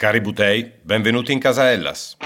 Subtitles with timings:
[0.00, 2.16] Cari Butei, benvenuti in casa Ellas.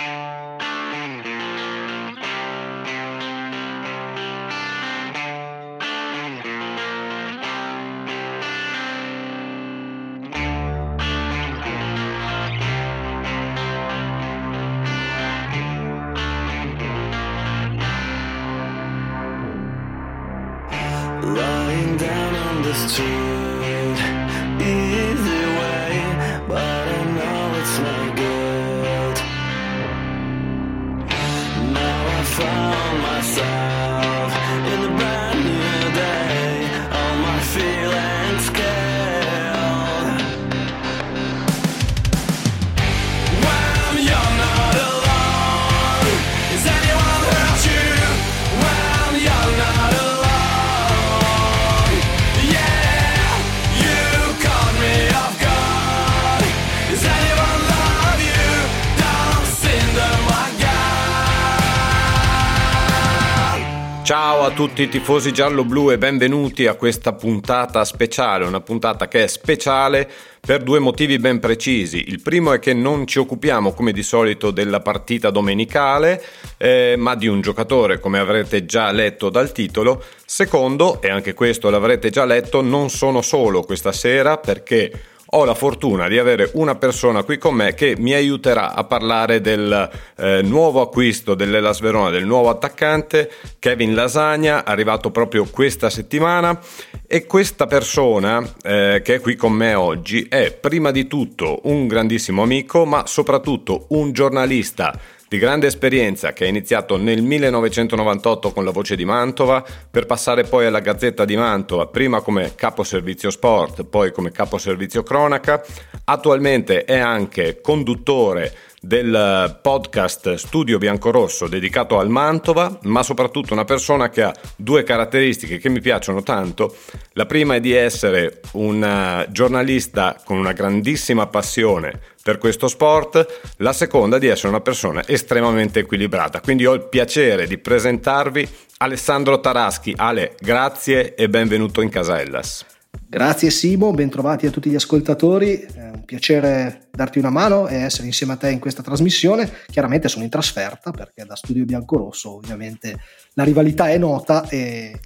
[64.62, 70.08] Tutti i tifosi giallo-blu e benvenuti a questa puntata speciale, una puntata che è speciale
[70.40, 72.04] per due motivi ben precisi.
[72.06, 76.22] Il primo è che non ci occupiamo come di solito della partita domenicale,
[76.58, 80.00] eh, ma di un giocatore, come avrete già letto dal titolo.
[80.24, 84.92] Secondo, e anche questo l'avrete già letto, non sono solo questa sera perché
[85.34, 89.40] ho la fortuna di avere una persona qui con me che mi aiuterà a parlare
[89.40, 96.58] del eh, nuovo acquisto dell'Elas Verona, del nuovo attaccante Kevin Lasagna, arrivato proprio questa settimana.
[97.06, 101.86] E questa persona eh, che è qui con me oggi è prima di tutto un
[101.86, 104.98] grandissimo amico, ma soprattutto un giornalista
[105.32, 110.44] di grande esperienza che ha iniziato nel 1998 con la voce di Mantova per passare
[110.44, 115.64] poi alla Gazzetta di Mantova, prima come capo servizio sport, poi come capo servizio cronaca.
[116.04, 118.52] Attualmente è anche conduttore
[118.84, 125.58] del podcast Studio Biancorosso dedicato al Mantova, ma soprattutto una persona che ha due caratteristiche
[125.58, 126.74] che mi piacciono tanto.
[127.12, 133.40] La prima è di essere un eh, giornalista con una grandissima passione per questo sport,
[133.58, 136.40] la seconda di essere una persona estremamente equilibrata.
[136.40, 139.94] Quindi ho il piacere di presentarvi Alessandro Taraschi.
[139.96, 142.71] Ale, grazie e benvenuto in casa Ellas.
[143.08, 148.06] Grazie Simo, bentrovati a tutti gli ascoltatori, è un piacere darti una mano e essere
[148.06, 149.50] insieme a te in questa trasmissione.
[149.70, 152.98] Chiaramente sono in trasferta perché da Studio Biancorosso ovviamente
[153.34, 154.98] la rivalità è nota e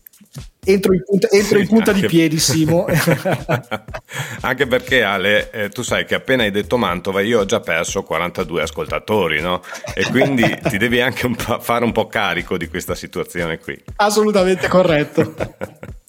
[0.65, 2.87] entro in punta, entro Sì, in punta di anche- piedi Simo.
[4.43, 8.03] Anche perché Ale, eh, tu sai che appena hai detto Mantova io ho già perso
[8.05, 9.63] 42 ascoltatori, no?
[9.95, 13.81] E quindi ti devi anche un fare un po' carico di questa situazione qui.
[13.97, 15.35] Assolutamente corretto.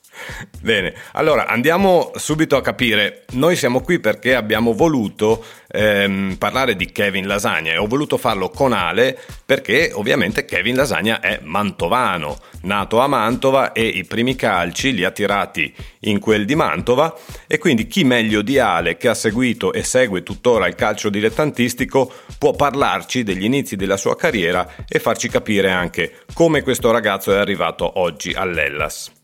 [0.62, 3.26] Bene, allora andiamo subito a capire.
[3.32, 8.50] Noi siamo qui perché abbiamo voluto ehm, parlare di Kevin Lasagna e ho voluto farlo
[8.50, 14.94] con Ale perché ovviamente Kevin Lasagna è mantovano, nato a Mantova e i primi calci
[14.94, 19.14] li ha tirati in quel di Mantova e quindi chi meglio di Ale che ha
[19.14, 25.00] seguito e segue tuttora il calcio dilettantistico può parlarci degli inizi della sua carriera e
[25.00, 29.17] farci capire anche come questo ragazzo è arrivato oggi all'Ellas.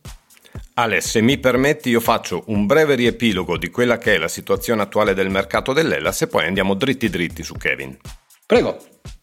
[0.76, 4.82] Ale, se mi permetti io faccio un breve riepilogo di quella che è la situazione
[4.82, 7.96] attuale del mercato dell'Ellas e poi andiamo dritti dritti su Kevin.
[8.46, 8.78] Prego.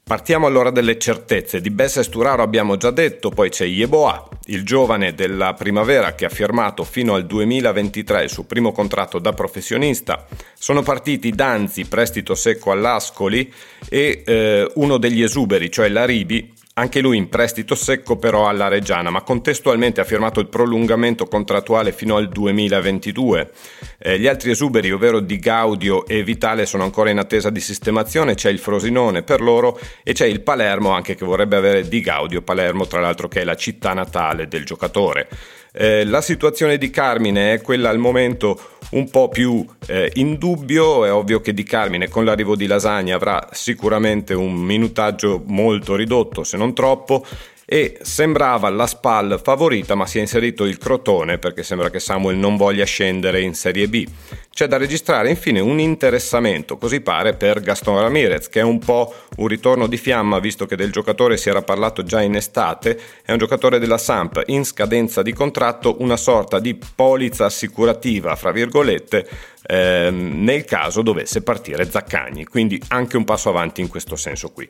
[0.05, 1.61] Partiamo allora dalle certezze.
[1.61, 6.29] Di Bessa Sturaro abbiamo già detto, poi c'è Yeboah, il giovane della primavera che ha
[6.29, 10.27] firmato fino al 2023 il suo primo contratto da professionista.
[10.55, 13.53] Sono partiti Danzi, prestito secco all'Ascoli
[13.89, 19.11] e eh, uno degli esuberi, cioè l'Aribi, anche lui in prestito secco però alla Reggiana,
[19.11, 23.51] ma contestualmente ha firmato il prolungamento contrattuale fino al 2022.
[23.99, 28.35] Eh, gli altri esuberi, ovvero Di Gaudio e Vitale, sono ancora in attesa di sistemazione,
[28.35, 32.41] c'è il Frosinone per loro e c'è il Palermo anche che vorrebbe avere Di Gaudio,
[32.41, 35.29] Palermo tra l'altro che è la città natale del giocatore.
[35.73, 38.61] Eh, la situazione di Carmine è quella al momento
[38.91, 43.15] un po' più eh, in dubbio, è ovvio che di Carmine con l'arrivo di Lasagna
[43.15, 47.25] avrà sicuramente un minutaggio molto ridotto, se non troppo,
[47.73, 52.35] e sembrava la SPAL favorita, ma si è inserito il Crotone perché sembra che Samuel
[52.35, 54.05] non voglia scendere in Serie B.
[54.53, 59.15] C'è da registrare infine un interessamento, così pare, per Gaston Ramirez, che è un po'
[59.37, 63.31] un ritorno di fiamma, visto che del giocatore si era parlato già in estate, è
[63.31, 69.29] un giocatore della Samp in scadenza di contratto, una sorta di polizza assicurativa, fra virgolette,
[69.65, 74.69] ehm, nel caso dovesse partire Zaccagni, quindi anche un passo avanti in questo senso qui.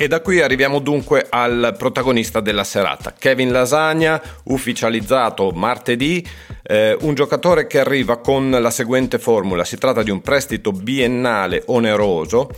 [0.00, 6.24] E da qui arriviamo dunque al protagonista della serata, Kevin Lasagna, ufficializzato martedì,
[6.62, 11.64] eh, un giocatore che arriva con la seguente formula, si tratta di un prestito biennale
[11.66, 12.48] oneroso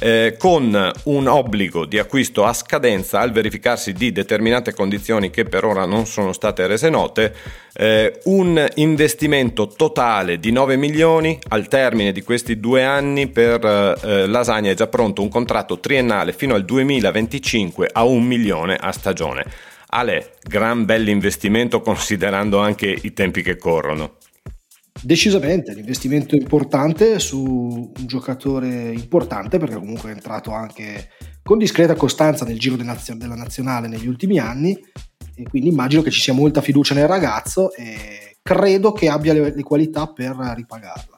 [0.00, 5.64] eh, con un obbligo di acquisto a scadenza al verificarsi di determinate condizioni che per
[5.64, 7.34] ora non sono state rese note,
[7.74, 14.26] eh, un investimento totale di 9 milioni al termine di questi due anni per eh,
[14.26, 19.44] Lasagna è già pronto un contratto triennale fino al 2025 a un milione a stagione.
[19.88, 24.16] Ale, gran bell'investimento considerando anche i tempi che corrono.
[25.04, 31.10] Decisamente, l'investimento importante su un giocatore importante perché comunque è entrato anche
[31.42, 34.74] con discreta costanza nel giro della nazionale negli ultimi anni
[35.34, 39.54] e quindi immagino che ci sia molta fiducia nel ragazzo e credo che abbia le,
[39.54, 41.13] le qualità per ripagarla.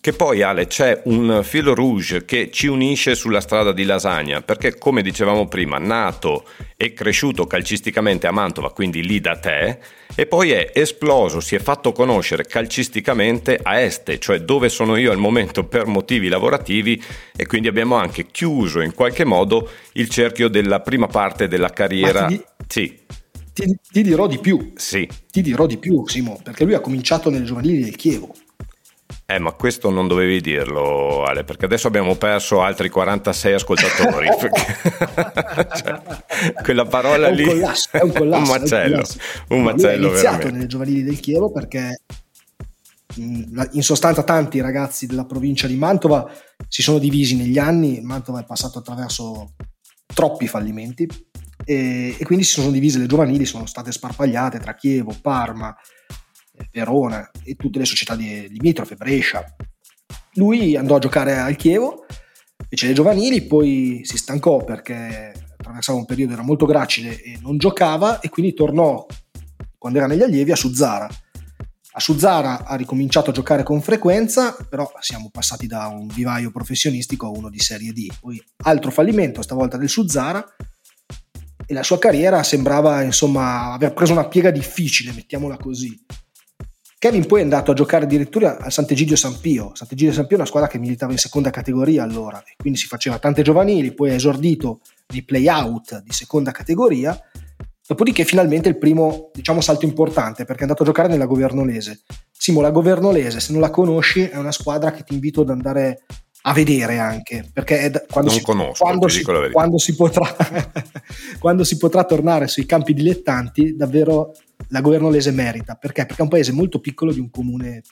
[0.00, 4.78] Che poi Ale c'è un filo rouge che ci unisce sulla strada di Lasagna, perché
[4.78, 6.44] come dicevamo prima, nato
[6.76, 9.78] e cresciuto calcisticamente a Mantova, quindi lì da te,
[10.14, 15.10] e poi è esploso, si è fatto conoscere calcisticamente a Este, cioè dove sono io
[15.10, 17.02] al momento per motivi lavorativi
[17.36, 22.26] e quindi abbiamo anche chiuso in qualche modo il cerchio della prima parte della carriera.
[22.26, 22.98] ti, sì.
[23.52, 24.72] Ti, ti dirò di più.
[24.76, 25.08] Sì.
[25.28, 28.32] Ti dirò di più, Simo, perché lui ha cominciato nelle giovanili del Chievo.
[29.26, 34.26] Eh, ma questo non dovevi dirlo, Ale, perché adesso abbiamo perso altri 46 ascoltatori.
[35.76, 36.02] cioè,
[36.62, 39.04] quella parola è lì collasso, è un, collasso, un macello,
[39.48, 40.50] un, un Ma macello ha iniziato veramente.
[40.52, 42.00] nelle giovanili del Chievo perché
[43.16, 46.30] mh, in sostanza tanti ragazzi della provincia di Mantova
[46.66, 49.54] si sono divisi negli anni, Mantova è passato attraverso
[50.06, 51.06] troppi fallimenti
[51.64, 55.76] e, e quindi si sono divise le giovanili, sono state sparpagliate tra Chievo, Parma,
[56.70, 59.44] Verona e tutte le società di, limitrofe, Brescia.
[60.34, 62.06] Lui andò a giocare al Chievo,
[62.68, 67.58] fece le giovanili, poi si stancò perché attraversava un periodo era molto gracile e non
[67.58, 69.06] giocava e quindi tornò
[69.76, 71.08] quando era negli allievi a Suzzara.
[71.90, 77.26] A Suzzara ha ricominciato a giocare con frequenza, però siamo passati da un vivaio professionistico
[77.26, 78.06] a uno di Serie D.
[78.20, 80.44] Poi altro fallimento, stavolta del Suzzara,
[81.66, 86.02] e la sua carriera sembrava insomma aver preso una piega difficile, mettiamola così.
[86.98, 89.70] Kevin poi è andato a giocare addirittura al Sant'Egidio San Pio.
[89.72, 92.88] Sant'Egidio San Pio è una squadra che militava in seconda categoria allora, e quindi si
[92.88, 94.80] faceva tante giovanili, poi ha esordito
[95.12, 97.16] nei play-out di seconda categoria.
[97.86, 102.02] Dopodiché finalmente il primo, diciamo, salto importante perché è andato a giocare nella Governolese.
[102.32, 106.02] Simo, la Governolese, se non la conosci, è una squadra che ti invito ad andare
[106.42, 110.36] a vedere anche perché da- quando, si, conosco, quando, si, quando si potrà
[111.40, 114.32] quando si potrà tornare sui campi dilettanti davvero
[114.68, 116.04] la Governolese merita perché?
[116.04, 117.82] perché è un paese molto piccolo di un comune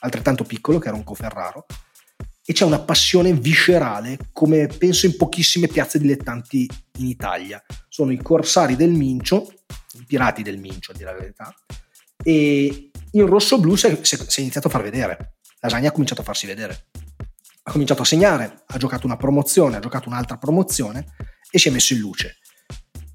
[0.00, 1.66] altrettanto piccolo che era un Coferraro
[2.44, 6.68] e c'è una passione viscerale come penso in pochissime piazze dilettanti
[6.98, 9.52] in Italia sono i corsari del Mincio
[9.94, 11.54] i pirati del Mincio a dire la verità
[12.22, 16.24] e il rosso-blu si è, si è iniziato a far vedere Lasagna ha cominciato a
[16.24, 16.86] farsi vedere
[17.68, 21.04] ha cominciato a segnare, ha giocato una promozione, ha giocato un'altra promozione
[21.50, 22.38] e si è messo in luce.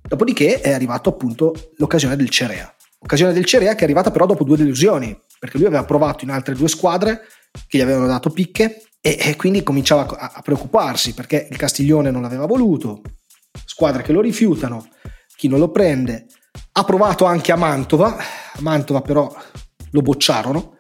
[0.01, 2.73] Dopodiché è arrivato appunto l'occasione del Cerea.
[3.03, 6.31] Occasione del Cerea che è arrivata però dopo due delusioni, perché lui aveva provato in
[6.31, 7.21] altre due squadre
[7.67, 12.11] che gli avevano dato picche e, e quindi cominciava a, a preoccuparsi perché il Castiglione
[12.11, 13.01] non l'aveva voluto,
[13.65, 14.87] squadre che lo rifiutano,
[15.35, 16.27] chi non lo prende.
[16.71, 19.31] Ha provato anche a Mantova, a Mantova però
[19.91, 20.77] lo bocciarono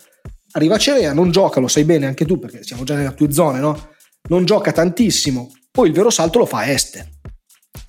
[0.53, 3.59] arriva Cerea, non gioca, lo sai bene anche tu perché siamo già nelle tue zone,
[3.59, 3.91] no?
[4.29, 7.12] Non gioca tantissimo, poi il vero salto lo fa a Este.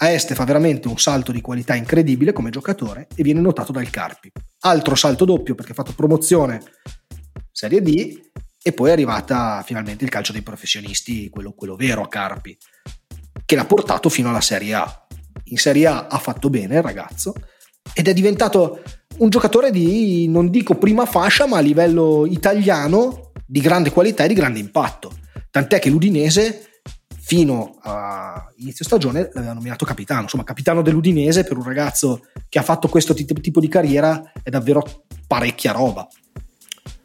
[0.04, 3.88] A Este fa veramente un salto di qualità incredibile come giocatore e viene notato dal
[3.88, 4.30] Carpi.
[4.60, 6.60] Altro salto doppio perché ha fatto promozione
[7.50, 8.20] Serie D
[8.62, 12.54] e poi è arrivata finalmente il calcio dei professionisti, quello, quello vero a Carpi,
[13.46, 15.06] che l'ha portato fino alla Serie A.
[15.44, 17.32] In Serie A ha fatto bene il ragazzo
[17.94, 18.82] ed è diventato
[19.20, 24.28] un giocatore di, non dico prima fascia, ma a livello italiano di grande qualità e
[24.28, 25.16] di grande impatto.
[25.50, 26.73] Tant'è che l'Udinese,
[27.26, 30.22] fino a inizio stagione, l'aveva nominato capitano.
[30.22, 35.04] Insomma, capitano dell'Udinese per un ragazzo che ha fatto questo tipo di carriera è davvero
[35.26, 36.06] parecchia roba.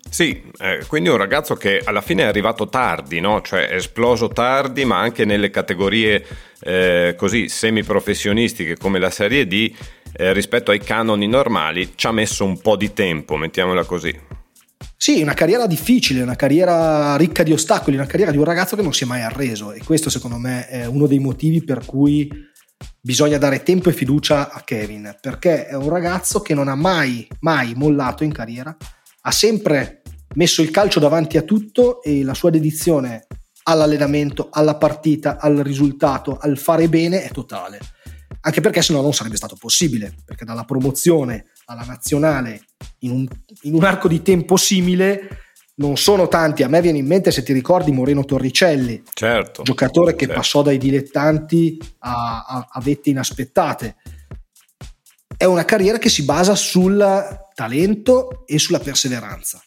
[0.10, 3.42] Sì, eh, quindi un ragazzo che alla fine è arrivato tardi, no?
[3.42, 6.26] cioè è esploso tardi, ma anche nelle categorie
[6.62, 9.72] eh, così semiprofessionistiche come la Serie D,
[10.12, 14.39] eh, rispetto ai canoni normali, ci ha messo un po' di tempo, mettiamola così.
[15.02, 18.82] Sì, una carriera difficile, una carriera ricca di ostacoli, una carriera di un ragazzo che
[18.82, 22.30] non si è mai arreso e questo secondo me è uno dei motivi per cui
[23.00, 27.26] bisogna dare tempo e fiducia a Kevin, perché è un ragazzo che non ha mai,
[27.40, 28.76] mai mollato in carriera,
[29.22, 30.02] ha sempre
[30.36, 33.28] messo il calcio davanti a tutto e la sua dedizione
[33.64, 37.80] all'allenamento, alla partita, al risultato, al fare bene è totale.
[38.42, 42.64] Anche perché sennò non sarebbe stato possibile, perché dalla promozione alla nazionale
[43.00, 43.28] in un,
[43.62, 45.44] in un arco di tempo simile
[45.76, 46.64] non sono tanti.
[46.64, 49.62] A me viene in mente, se ti ricordi, Moreno Torricelli, Certo.
[49.62, 50.34] giocatore che Certo.
[50.42, 53.96] passò dai dilettanti a, a- a vette inaspettate.
[55.38, 59.62] È una carriera che si basa sul talento e sulla perseveranza.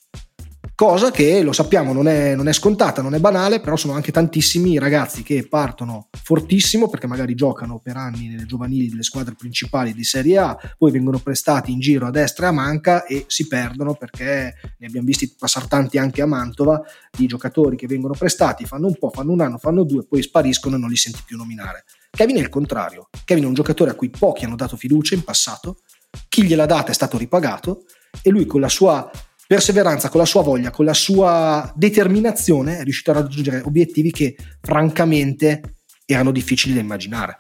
[0.83, 4.11] Cosa che lo sappiamo non è, non è scontata, non è banale, però sono anche
[4.11, 9.95] tantissimi ragazzi che partono fortissimo perché magari giocano per anni nelle giovanili delle squadre principali
[9.95, 13.47] di Serie A, poi vengono prestati in giro a destra e a manca e si
[13.47, 16.83] perdono perché ne abbiamo visti passare tanti anche a Mantova
[17.17, 20.75] di giocatori che vengono prestati, fanno un po', fanno un anno, fanno due, poi spariscono
[20.75, 21.85] e non li senti più nominare.
[22.11, 23.09] Kevin è il contrario.
[23.25, 25.83] Kevin è un giocatore a cui pochi hanno dato fiducia in passato,
[26.29, 27.85] chi gliel'ha data è stato ripagato
[28.21, 29.09] e lui con la sua
[29.53, 34.35] perseveranza, con la sua voglia, con la sua determinazione è riuscito a raggiungere obiettivi che
[34.63, 35.61] francamente
[36.07, 37.37] erano difficili da immaginare.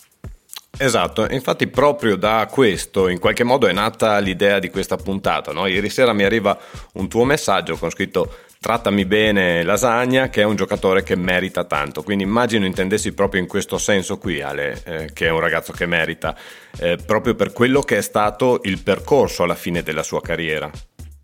[0.76, 5.52] Esatto, infatti proprio da questo in qualche modo è nata l'idea di questa puntata.
[5.52, 5.66] no?
[5.66, 6.58] Ieri sera mi arriva
[6.94, 12.02] un tuo messaggio con scritto trattami bene Lasagna che è un giocatore che merita tanto,
[12.02, 15.86] quindi immagino intendessi proprio in questo senso qui Ale, eh, che è un ragazzo che
[15.86, 16.36] merita,
[16.78, 20.70] eh, proprio per quello che è stato il percorso alla fine della sua carriera.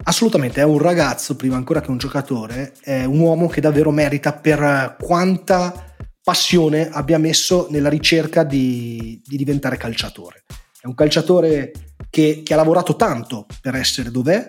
[0.08, 4.32] Assolutamente, è un ragazzo, prima ancora che un giocatore, è un uomo che davvero merita
[4.32, 10.44] per quanta passione abbia messo nella ricerca di, di diventare calciatore.
[10.80, 11.72] È un calciatore
[12.08, 14.46] che, che ha lavorato tanto per essere dov'è,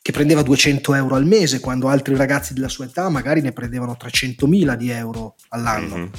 [0.00, 3.94] che prendeva 200 euro al mese quando altri ragazzi della sua età magari ne prendevano
[4.00, 5.96] 300.000 di euro all'anno.
[5.98, 6.10] Mhm.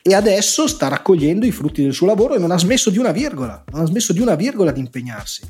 [0.00, 3.12] E adesso sta raccogliendo i frutti del suo lavoro e non ha smesso di una
[3.12, 5.42] virgola, non ha smesso di una virgola di impegnarsi.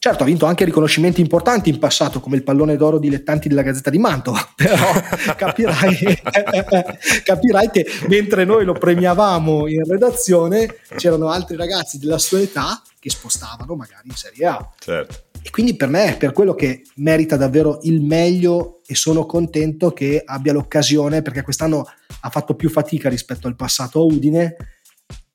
[0.00, 3.90] Certo, ha vinto anche riconoscimenti importanti in passato, come il pallone d'oro dilettanti della Gazzetta
[3.90, 4.92] di Mantova, però
[5.36, 6.20] capirai,
[7.24, 13.10] capirai che mentre noi lo premiavamo in redazione, c'erano altri ragazzi della sua età che
[13.10, 14.70] spostavano magari in Serie A.
[14.78, 15.26] Certo.
[15.42, 19.92] E quindi per me è per quello che merita davvero il meglio e sono contento
[19.92, 21.86] che abbia l'occasione, perché quest'anno
[22.20, 24.56] ha fatto più fatica rispetto al passato a Udine,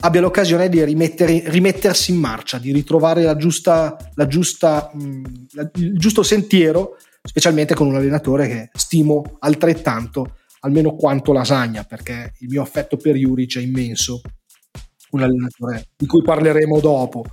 [0.03, 5.97] abbia l'occasione di rimettersi in marcia, di ritrovare la giusta, la giusta, mh, la- il
[5.97, 12.61] giusto sentiero, specialmente con un allenatore che stimo altrettanto, almeno quanto Lasagna, perché il mio
[12.61, 14.21] affetto per Juric è immenso.
[15.11, 17.23] Un allenatore di cui parleremo dopo.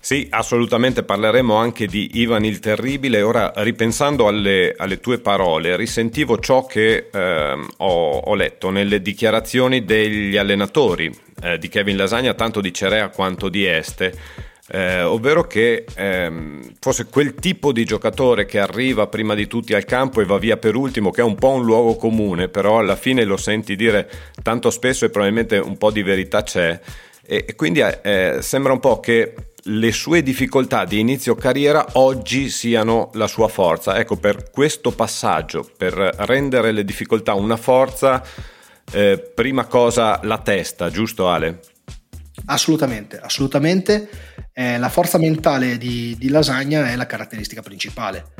[0.00, 3.22] Sì, assolutamente parleremo anche di Ivan il Terribile.
[3.22, 9.84] Ora, ripensando alle, alle tue parole, risentivo ciò che ehm, ho, ho letto nelle dichiarazioni
[9.84, 11.10] degli allenatori
[11.42, 14.14] eh, di Kevin Lasagna, tanto di Cerea quanto di Este.
[14.68, 19.84] eh, ovvero che ehm, fosse quel tipo di giocatore che arriva prima di tutti al
[19.84, 22.96] campo e va via per ultimo, che è un po' un luogo comune, però alla
[22.96, 24.08] fine lo senti dire
[24.42, 26.78] tanto spesso e probabilmente un po' di verità c'è.
[27.24, 29.34] E, e quindi eh, sembra un po' che
[29.68, 33.98] le sue difficoltà di inizio carriera oggi siano la sua forza.
[33.98, 38.22] Ecco, per questo passaggio, per rendere le difficoltà una forza,
[38.92, 41.60] eh, prima cosa la testa, giusto Ale?
[42.46, 44.08] Assolutamente, assolutamente.
[44.52, 48.34] Eh, la forza mentale di, di Lasagna è la caratteristica principale,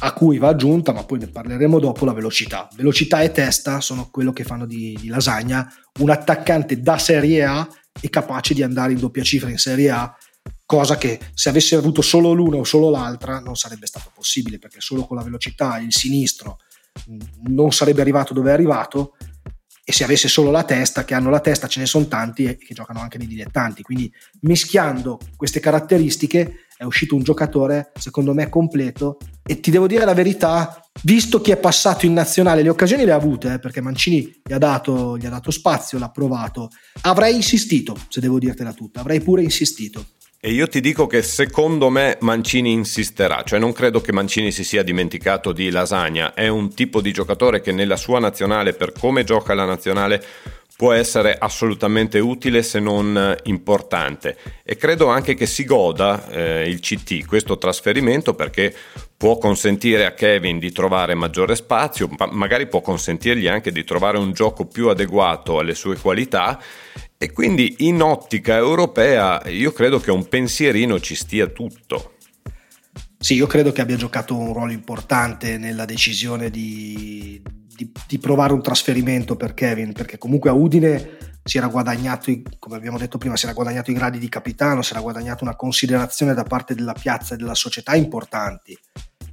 [0.00, 2.68] a cui va aggiunta, ma poi ne parleremo dopo, la velocità.
[2.74, 7.68] Velocità e testa sono quello che fanno di, di Lasagna un attaccante da Serie A
[8.00, 10.16] e capace di andare in doppia cifra in Serie A,
[10.66, 14.80] cosa che se avesse avuto solo l'una o solo l'altra non sarebbe stato possibile, perché
[14.80, 16.58] solo con la velocità il sinistro
[17.06, 19.16] mh, non sarebbe arrivato dove è arrivato
[19.86, 22.56] e se avesse solo la testa, che hanno la testa ce ne sono tanti e
[22.56, 23.82] che giocano anche nei dilettanti.
[23.82, 30.06] Quindi mischiando queste caratteristiche è uscito un giocatore secondo me completo e ti devo dire
[30.06, 33.82] la verità, visto chi è passato in nazionale, le occasioni le ha avute eh, perché
[33.82, 36.70] Mancini gli ha, dato, gli ha dato spazio, l'ha provato.
[37.02, 40.06] Avrei insistito, se devo dirtela tutta, avrei pure insistito.
[40.46, 44.62] E io ti dico che secondo me Mancini insisterà, cioè non credo che Mancini si
[44.62, 49.24] sia dimenticato di Lasagna, è un tipo di giocatore che nella sua nazionale, per come
[49.24, 50.22] gioca la nazionale,
[50.76, 54.36] può essere assolutamente utile se non eh, importante.
[54.62, 58.74] E credo anche che si goda eh, il CT questo trasferimento perché
[59.16, 64.18] può consentire a Kevin di trovare maggiore spazio, ma magari può consentirgli anche di trovare
[64.18, 66.60] un gioco più adeguato alle sue qualità
[67.24, 72.16] e quindi in ottica europea io credo che un pensierino ci stia tutto.
[73.18, 77.40] Sì, io credo che abbia giocato un ruolo importante nella decisione di,
[77.74, 82.76] di, di provare un trasferimento per Kevin, perché comunque a Udine si era guadagnato, come
[82.76, 86.34] abbiamo detto prima, si era guadagnato i gradi di capitano, si era guadagnato una considerazione
[86.34, 88.78] da parte della piazza e della società importanti.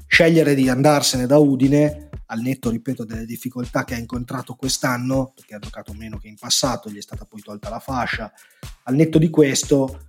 [0.07, 5.55] Scegliere di andarsene da Udine al netto, ripeto, delle difficoltà che ha incontrato quest'anno, perché
[5.55, 8.31] ha giocato meno che in passato, gli è stata poi tolta la fascia,
[8.83, 10.07] al netto di questo,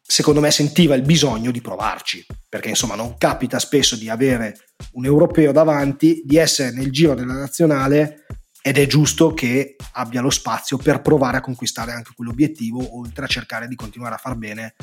[0.00, 4.56] secondo me sentiva il bisogno di provarci, perché insomma non capita spesso di avere
[4.92, 8.26] un europeo davanti, di essere nel giro della nazionale
[8.60, 13.28] ed è giusto che abbia lo spazio per provare a conquistare anche quell'obiettivo, oltre a
[13.28, 14.74] cercare di continuare a far bene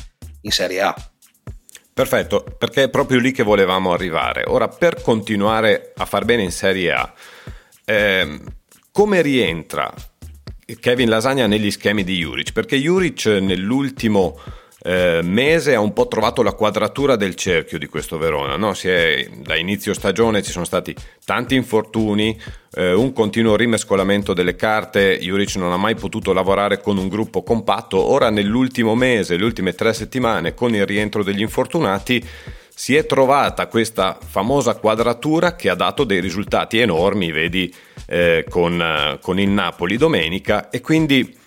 [0.42, 0.96] in Serie A.
[1.96, 4.44] Perfetto, perché è proprio lì che volevamo arrivare.
[4.48, 7.14] Ora, per continuare a far bene in Serie A,
[7.86, 8.44] ehm,
[8.92, 9.94] come rientra
[10.78, 12.52] Kevin Lasagna negli schemi di Juric?
[12.52, 14.38] Perché Juric nell'ultimo
[14.86, 18.56] eh, mese ha un po' trovato la quadratura del cerchio di questo Verona.
[18.56, 18.74] No?
[18.80, 22.40] È, da inizio stagione ci sono stati tanti infortuni,
[22.76, 25.18] eh, un continuo rimescolamento delle carte.
[25.18, 27.98] Juric non ha mai potuto lavorare con un gruppo compatto.
[27.98, 32.24] Ora, nell'ultimo mese, le ultime tre settimane, con il rientro degli infortunati,
[32.78, 37.74] si è trovata questa famosa quadratura che ha dato dei risultati enormi, vedi,
[38.06, 41.38] eh, con, con il Napoli domenica, e quindi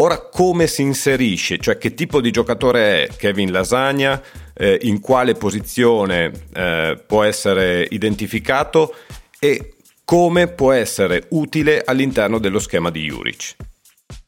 [0.00, 1.58] Ora come si inserisce?
[1.58, 4.22] Cioè che tipo di giocatore è Kevin Lasagna?
[4.54, 8.94] Eh, in quale posizione eh, può essere identificato?
[9.40, 9.74] E
[10.04, 13.56] come può essere utile all'interno dello schema di Juric?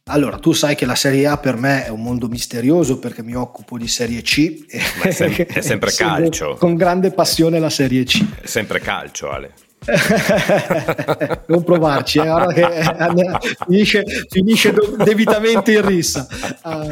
[0.06, 3.36] Allora, tu sai che la Serie A per me è un mondo misterioso perché mi
[3.36, 4.66] occupo di Serie C.
[4.66, 6.56] È, sem- è sempre calcio.
[6.58, 8.40] Con grande passione la Serie C.
[8.40, 9.54] È sempre calcio, Ale.
[11.48, 16.26] non provarci, eh, guarda che eh, finisce, finisce debitamente in rissa.
[16.62, 16.88] Uh,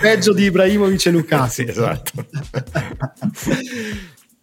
[0.00, 1.50] peggio di Ibrahimovic e Lukaku.
[1.50, 2.12] Sì, esatto.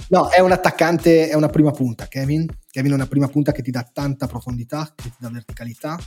[0.09, 2.45] no, è un attaccante, è una prima punta, Kevin.
[2.69, 5.97] Kevin è una prima punta che ti dà tanta profondità, che ti dà verticalità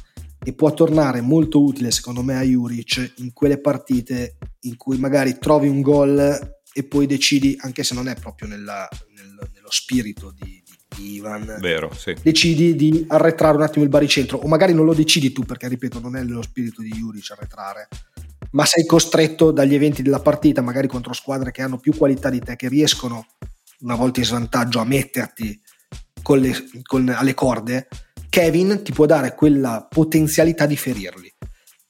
[0.43, 5.37] e può tornare molto utile secondo me a Juric in quelle partite in cui magari
[5.39, 10.33] trovi un gol e poi decidi, anche se non è proprio nella, nel, nello spirito
[10.39, 10.60] di
[10.99, 12.15] Ivan, Vero, sì.
[12.21, 16.01] decidi di arretrare un attimo il baricentro, o magari non lo decidi tu, perché ripeto,
[16.01, 17.89] non è nello spirito di Juric arretrare,
[18.53, 22.41] ma sei costretto dagli eventi della partita, magari contro squadre che hanno più qualità di
[22.41, 23.27] te, che riescono
[23.81, 25.61] una volta in svantaggio a metterti
[26.23, 27.89] con le, con, alle corde,
[28.29, 31.33] Kevin ti può dare quella potenzialità di ferirli.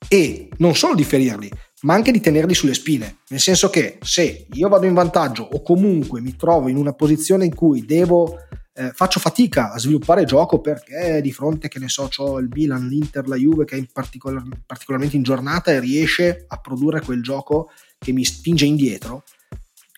[0.08, 1.50] E non solo di ferirli,
[1.82, 3.18] ma anche di tenerli sulle spine.
[3.28, 7.44] Nel senso che se io vado in vantaggio o comunque mi trovo in una posizione
[7.44, 8.38] in cui devo
[8.80, 12.88] eh, faccio fatica a sviluppare gioco perché di fronte, che ne so, ho il Milan,
[12.88, 17.22] l'Inter, la Juve che è in particolar- particolarmente in giornata e riesce a produrre quel
[17.22, 19.24] gioco che mi spinge indietro.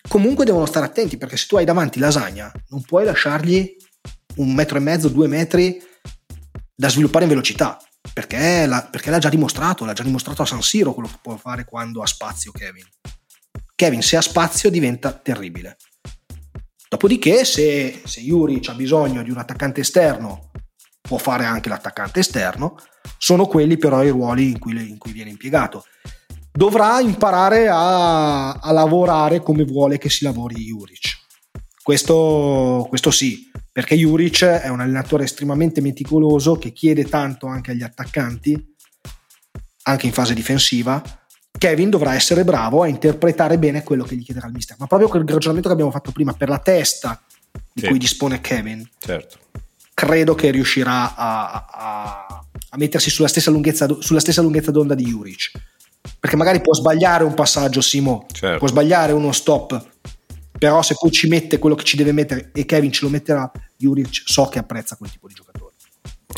[0.05, 3.73] Comunque devono stare attenti perché se tu hai davanti lasagna, non puoi lasciargli
[4.35, 5.81] un metro e mezzo, due metri
[6.75, 7.77] da sviluppare in velocità
[8.11, 11.37] perché, la, perché l'ha già dimostrato, l'ha già dimostrato a San Siro quello che può
[11.37, 12.85] fare quando ha spazio Kevin.
[13.75, 15.77] Kevin se ha spazio diventa terribile.
[16.93, 20.51] Dopodiché, se, se Juric ha bisogno di un attaccante esterno,
[21.01, 22.77] può fare anche l'attaccante esterno,
[23.17, 25.85] sono quelli però i ruoli in cui, in cui viene impiegato.
[26.51, 31.17] Dovrà imparare a, a, lavorare come vuole che si lavori Juric.
[31.81, 37.81] Questo, questo sì, perché Juric è un allenatore estremamente meticoloso che chiede tanto anche agli
[37.81, 38.75] attaccanti,
[39.85, 41.01] anche in fase difensiva,
[41.57, 44.75] Kevin dovrà essere bravo a interpretare bene quello che gli chiederà il mister.
[44.79, 47.21] Ma proprio quel ragionamento che abbiamo fatto prima, per la testa
[47.71, 47.87] di sì.
[47.87, 49.37] cui dispone Kevin, certo.
[49.93, 55.05] credo che riuscirà a, a, a mettersi sulla stessa, lunghezza, sulla stessa lunghezza d'onda di
[55.05, 55.51] Juric.
[56.19, 58.57] Perché magari può sbagliare un passaggio, Simo, certo.
[58.57, 59.91] può sbagliare uno stop,
[60.57, 63.49] però se poi ci mette quello che ci deve mettere e Kevin ce lo metterà,
[63.77, 65.62] Juric so che apprezza quel tipo di giocatore.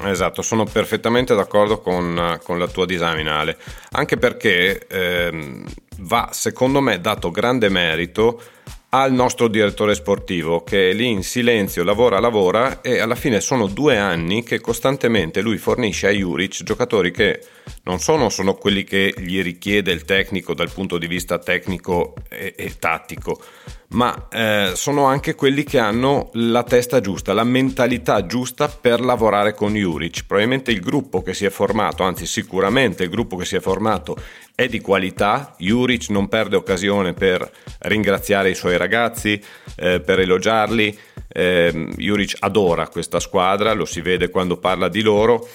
[0.04, 3.58] Esatto, sono perfettamente d'accordo con, con la tua disamina Ale,
[3.92, 5.64] anche perché ehm,
[6.00, 8.42] va secondo me dato grande merito
[8.90, 13.68] al nostro direttore sportivo che è lì in silenzio, lavora, lavora e alla fine sono
[13.68, 17.42] due anni che costantemente lui fornisce a Juric giocatori che
[17.84, 22.54] non sono, sono quelli che gli richiede il tecnico dal punto di vista tecnico e,
[22.56, 23.42] e tattico,
[23.90, 29.54] ma eh, sono anche quelli che hanno la testa giusta, la mentalità giusta per lavorare
[29.54, 30.26] con Juric.
[30.26, 34.18] Probabilmente il gruppo che si è formato, anzi sicuramente il gruppo che si è formato
[34.56, 39.42] è di qualità, Juric non perde occasione per ringraziare i suoi ragazzi,
[39.76, 45.48] eh, per elogiarli, eh, Juric adora questa squadra, lo si vede quando parla di loro.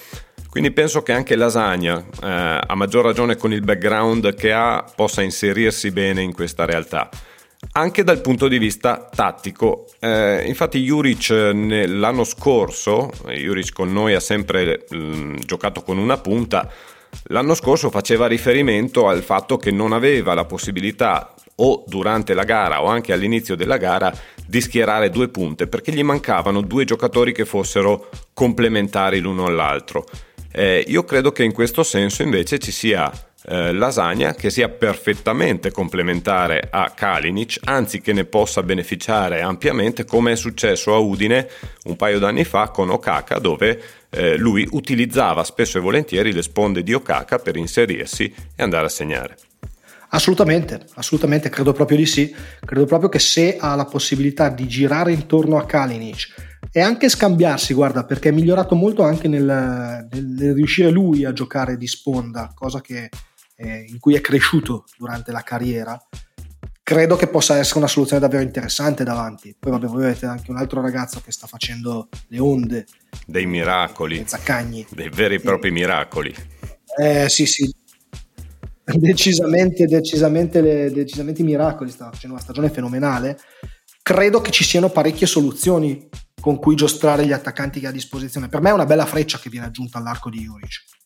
[0.49, 5.21] Quindi penso che anche Lasagna, eh, a maggior ragione con il background che ha, possa
[5.21, 7.09] inserirsi bene in questa realtà
[7.73, 9.87] anche dal punto di vista tattico.
[9.99, 16.69] Eh, infatti Juric l'anno scorso, Juric con noi ha sempre mh, giocato con una punta,
[17.25, 22.81] L'anno scorso faceva riferimento al fatto che non aveva la possibilità o durante la gara
[22.81, 24.13] o anche all'inizio della gara
[24.45, 30.05] di schierare due punte perché gli mancavano due giocatori che fossero complementari l'uno all'altro.
[30.51, 33.11] Eh, io credo che in questo senso invece ci sia
[33.47, 40.33] eh, Lasagna che sia perfettamente complementare a Kalinic, anzi che ne possa beneficiare ampiamente come
[40.33, 41.47] è successo a Udine
[41.85, 46.83] un paio d'anni fa con Okaka dove eh, lui utilizzava spesso e volentieri le sponde
[46.83, 49.37] di Okaka per inserirsi e andare a segnare.
[50.13, 52.35] Assolutamente, assolutamente, credo proprio di sì.
[52.65, 57.73] Credo proprio che se ha la possibilità di girare intorno a Kalinic e anche scambiarsi,
[57.73, 62.81] guarda, perché è migliorato molto anche nel, nel, riuscire lui a giocare di sponda, cosa
[62.81, 63.09] che,
[63.61, 65.99] eh, in cui è cresciuto durante la carriera.
[66.83, 69.55] Credo che possa essere una soluzione davvero interessante davanti.
[69.57, 72.85] Poi, vabbè, voi avete anche un altro ragazzo che sta facendo le onde.
[73.25, 74.23] Dei miracoli.
[74.25, 74.87] Zaccagni.
[74.89, 76.33] Dei veri e propri miracoli.
[76.97, 77.73] Eh, sì, sì,
[78.83, 83.39] decisamente, decisamente, le, decisamente i miracoli, sta facendo una stagione fenomenale.
[84.01, 86.09] Credo che ci siano parecchie soluzioni
[86.41, 88.49] con cui giostrare gli attaccanti che ha a disposizione.
[88.49, 91.00] Per me è una bella freccia che viene aggiunta all'arco di Juric.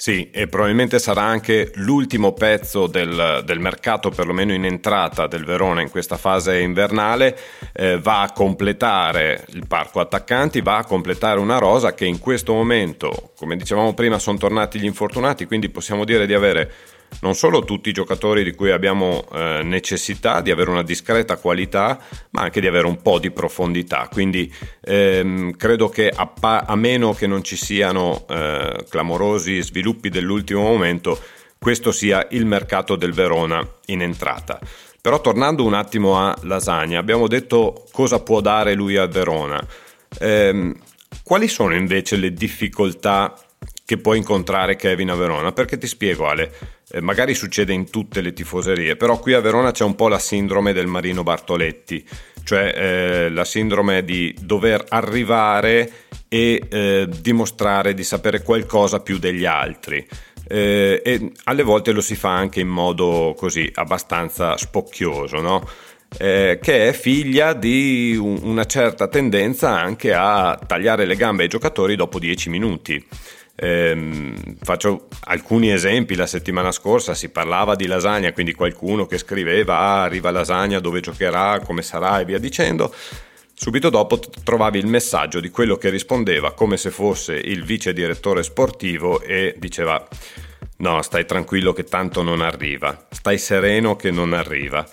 [0.00, 5.82] Sì, e probabilmente sarà anche l'ultimo pezzo del, del, mercato, perlomeno in entrata del Verona
[5.82, 7.38] in questa fase invernale,
[7.74, 12.54] eh, va a completare il parco attaccanti, va a completare una rosa che in questo
[12.54, 16.72] momento, come dicevamo prima, sono tornati gli infortunati, quindi possiamo dire di avere
[17.20, 21.98] non solo tutti i giocatori di cui abbiamo eh, necessità di avere una discreta qualità,
[22.30, 24.08] ma anche di avere un po' di profondità.
[24.10, 30.08] Quindi ehm, credo che a, pa- a, meno che non ci siano eh, clamorosi sviluppi
[30.08, 31.18] dell'ultimo momento,
[31.58, 34.58] questo sia il mercato del Verona in entrata.
[35.00, 39.64] Però tornando un attimo a Lasagna, abbiamo detto cosa può dare lui al Verona.
[40.18, 40.76] Ehm,
[41.22, 43.34] quali sono invece le difficoltà
[43.84, 45.52] che può incontrare Kevin a Verona?
[45.52, 46.52] Perché ti spiego Ale,
[46.90, 50.18] eh, magari succede in tutte le tifoserie, però qui a Verona c'è un po' la
[50.18, 52.04] sindrome del Marino Bartoletti,
[52.44, 55.90] cioè eh, la sindrome di dover arrivare
[56.28, 60.06] e eh, dimostrare di sapere qualcosa più degli altri.
[60.48, 65.68] Eh, e alle volte lo si fa anche in modo così abbastanza spocchioso, no?
[66.18, 71.48] Eh, che è figlia di un, una certa tendenza anche a tagliare le gambe ai
[71.48, 73.06] giocatori dopo dieci minuti.
[73.62, 79.76] Ehm, faccio alcuni esempi, la settimana scorsa si parlava di lasagna, quindi qualcuno che scriveva
[79.76, 82.94] ah, arriva lasagna, dove giocherà, come sarà e via dicendo.
[83.52, 88.42] Subito dopo trovavi il messaggio di quello che rispondeva come se fosse il vice direttore
[88.42, 90.08] sportivo e diceva
[90.78, 94.88] no, stai tranquillo che tanto non arriva, stai sereno che non arriva.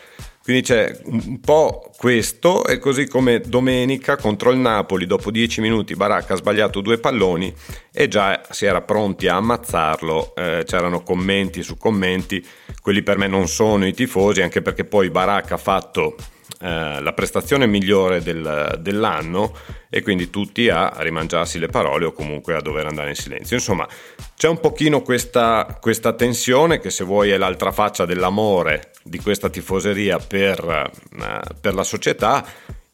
[0.48, 5.94] Quindi c'è un po' questo e così come domenica contro il Napoli dopo 10 minuti
[5.94, 7.54] Baracca ha sbagliato due palloni
[7.92, 12.42] e già si era pronti a ammazzarlo, eh, c'erano commenti su commenti,
[12.82, 16.16] quelli per me non sono i tifosi anche perché poi Baracca ha fatto
[16.60, 19.56] eh, la prestazione migliore del, dell'anno
[19.89, 23.56] e quindi tutti a rimangiarsi le parole o comunque a dover andare in silenzio.
[23.56, 23.88] Insomma,
[24.36, 29.50] c'è un pochino questa, questa tensione che se vuoi è l'altra faccia dell'amore di questa
[29.50, 32.43] tifoseria per, uh, per la società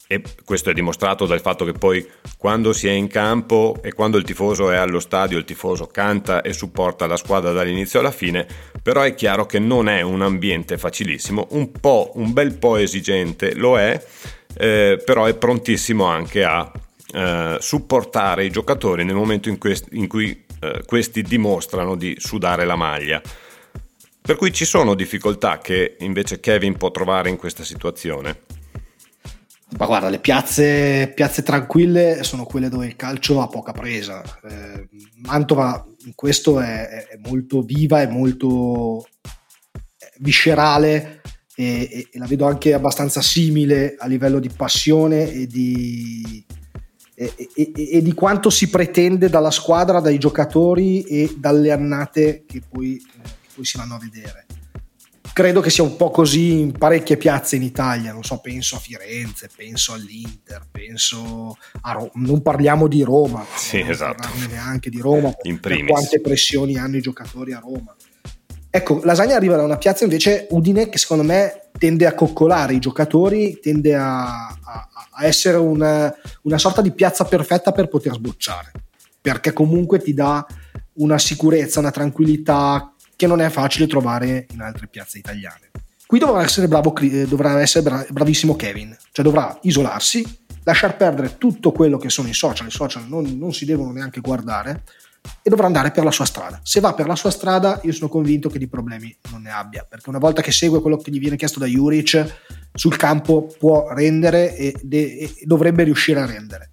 [0.07, 2.05] e questo è dimostrato dal fatto che poi
[2.37, 6.41] quando si è in campo e quando il tifoso è allo stadio, il tifoso canta
[6.41, 8.45] e supporta la squadra dall'inizio alla fine,
[8.81, 13.55] però è chiaro che non è un ambiente facilissimo, un po', un bel po' esigente
[13.55, 14.01] lo è,
[14.55, 16.71] eh, però è prontissimo anche a
[17.13, 22.65] eh, supportare i giocatori nel momento in, quest- in cui eh, questi dimostrano di sudare
[22.65, 23.21] la maglia.
[24.21, 28.61] Per cui ci sono difficoltà che invece Kevin può trovare in questa situazione.
[29.77, 34.21] Ma guarda, le piazze, piazze, tranquille sono quelle dove il calcio ha poca presa.
[34.47, 34.87] Eh,
[35.23, 39.07] Mantova in questo è, è, molto viva, è molto
[40.19, 41.21] viscerale
[41.55, 46.45] e, e, e, la vedo anche abbastanza simile a livello di passione e di,
[47.15, 53.21] e di quanto si pretende dalla squadra, dai giocatori e dalle annate che poi, eh,
[53.21, 54.42] che poi si vanno a vedere
[55.33, 58.79] credo che sia un po' così in parecchie piazze in Italia, non so, penso a
[58.79, 64.27] Firenze, penso all'Inter, penso a Roma, non parliamo di Roma, sì, non esatto.
[64.47, 67.95] neanche di Roma, in per quante pressioni hanno i giocatori a Roma.
[68.69, 72.79] Ecco, Lasagna arriva da una piazza invece Udine che secondo me tende a coccolare i
[72.79, 78.71] giocatori, tende a, a, a essere una, una sorta di piazza perfetta per poter sbocciare,
[79.21, 80.45] perché comunque ti dà
[80.93, 85.71] una sicurezza, una tranquillità che non è facile trovare in altre piazze italiane.
[86.05, 90.23] Qui dovrà essere, bravo, eh, dovrà essere bravissimo Kevin, cioè dovrà isolarsi,
[90.63, 94.21] lasciar perdere tutto quello che sono i social, i social non, non si devono neanche
[94.21, 94.83] guardare,
[95.41, 96.59] e dovrà andare per la sua strada.
[96.63, 99.85] Se va per la sua strada, io sono convinto che di problemi non ne abbia,
[99.87, 102.41] perché una volta che segue quello che gli viene chiesto da Juric,
[102.73, 106.71] sul campo può rendere e, de- e dovrebbe riuscire a rendere.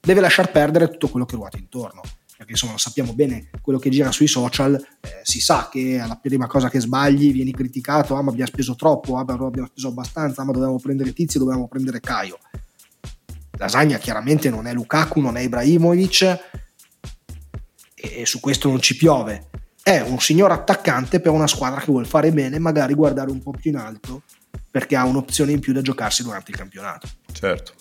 [0.00, 2.02] Deve lasciar perdere tutto quello che ruota intorno,
[2.42, 6.48] perché insomma sappiamo bene quello che gira sui social, eh, si sa che alla prima
[6.48, 9.88] cosa che sbagli vieni criticato, ah ma abbiamo speso troppo, ah ma non abbiamo speso
[9.88, 12.38] abbastanza, ah ma dovevamo prendere Tizio, dovevamo prendere Caio.
[13.58, 16.40] Lasagna chiaramente non è Lukaku, non è Ibrahimovic
[17.94, 19.50] e su questo non ci piove.
[19.80, 23.52] È un signor attaccante per una squadra che vuole fare bene, magari guardare un po'
[23.52, 24.22] più in alto
[24.68, 27.08] perché ha un'opzione in più da giocarsi durante il campionato.
[27.30, 27.72] Certo.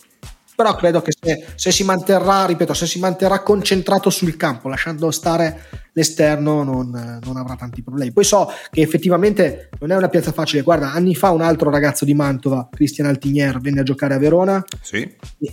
[0.62, 5.10] Però credo che se, se si manterrà, ripeto, se si manterrà concentrato sul campo, lasciando
[5.10, 8.12] stare l'esterno, non, non avrà tanti problemi.
[8.12, 10.62] Poi so che effettivamente non è una piazza facile.
[10.62, 14.64] Guarda, anni fa un altro ragazzo di Mantova, Cristian Altinier, venne a giocare a Verona,
[14.82, 15.10] Sì?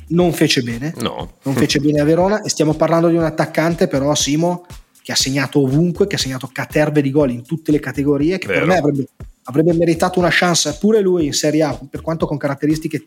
[0.09, 0.93] non fece bene.
[0.99, 1.37] No.
[1.43, 4.67] non fece bene a Verona e stiamo parlando di un attaccante però Simo
[5.03, 8.47] che ha segnato ovunque, che ha segnato caterve di gol in tutte le categorie, che
[8.47, 8.59] Vero.
[8.59, 9.07] per me avrebbe,
[9.45, 13.07] avrebbe meritato una chance pure lui in Serie A, per quanto con caratteristiche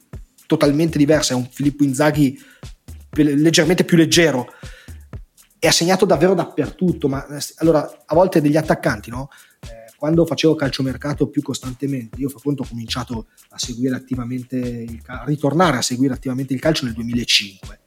[0.52, 2.38] totalmente diverse, è un Filippo Inzaghi
[3.14, 4.48] leggermente più leggero.
[5.58, 9.30] E ha segnato davvero dappertutto, ma eh, allora a volte degli attaccanti, no?
[9.62, 15.02] Eh, quando facevo calciomercato più costantemente, io fa conto ho cominciato a seguire attivamente, il
[15.02, 17.80] ca- a ritornare a seguire attivamente il calcio nel 2005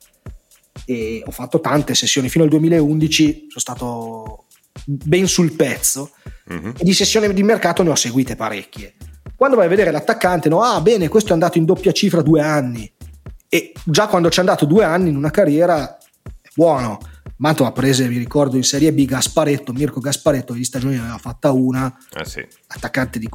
[0.86, 2.28] e ho fatto tante sessioni.
[2.28, 4.46] Fino al 2011 sono stato
[4.84, 6.12] ben sul pezzo.
[6.46, 6.74] Mhm.
[6.76, 8.96] e di sessioni di mercato ne ho seguite parecchie
[9.44, 12.40] quando vai a vedere l'attaccante no ah bene questo è andato in doppia cifra due
[12.40, 12.90] anni
[13.46, 16.98] e già quando c'è andato due anni in una carriera è buono
[17.36, 21.50] Mantova prese vi ricordo in Serie B Gasparetto Mirko Gasparetto di stagione ne aveva fatta
[21.52, 22.42] una Eh sì.
[22.68, 23.28] attaccante di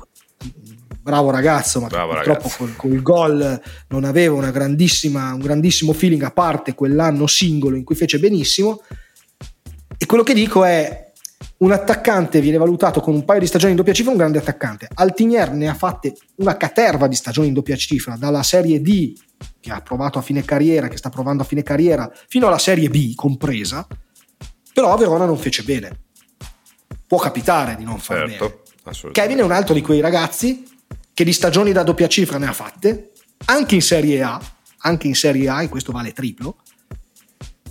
[1.00, 2.58] bravo ragazzo, ma Bravo purtroppo ragazzo.
[2.58, 7.84] col, col gol non aveva una grandissima, un grandissimo feeling a parte quell'anno singolo in
[7.84, 8.82] cui fece benissimo.
[9.98, 11.09] E quello che dico è
[11.58, 14.88] un attaccante viene valutato con un paio di stagioni in doppia cifra, un grande attaccante.
[14.93, 19.13] Altinier ne ha fatte una caterva di stagioni in doppia cifra, dalla Serie D
[19.60, 22.89] che ha provato a fine carriera, che sta provando a fine carriera, fino alla Serie
[22.89, 23.86] B compresa.
[24.73, 25.99] Però a Verona non fece bene.
[27.08, 28.38] Può capitare di non far bene.
[28.38, 28.62] Certo.
[28.84, 29.21] Assolutamente.
[29.21, 30.65] Kevin è un altro di quei ragazzi
[31.13, 33.12] che di stagioni da doppia cifra ne ha fatte,
[33.45, 34.39] anche in Serie A,
[34.80, 36.58] anche in Serie A, e questo vale triplo.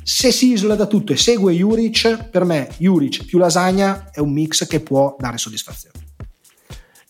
[0.09, 4.33] Se si isola da tutto e segue Juric, per me Juric più Lasagna è un
[4.33, 5.97] mix che può dare soddisfazione.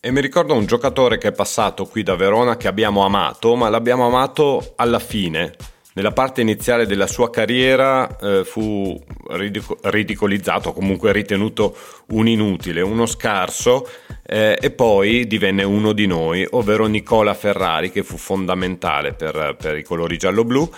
[0.00, 3.68] E mi ricordo un giocatore che è passato qui da Verona che abbiamo amato, ma
[3.68, 5.54] l'abbiamo amato alla fine.
[5.92, 11.76] Nella parte iniziale della sua carriera eh, fu ridico- ridicolizzato, comunque ritenuto
[12.08, 13.88] un inutile, uno scarso,
[14.26, 19.78] eh, e poi divenne uno di noi, ovvero Nicola Ferrari, che fu fondamentale per, per
[19.78, 20.68] i colori giallo-blu.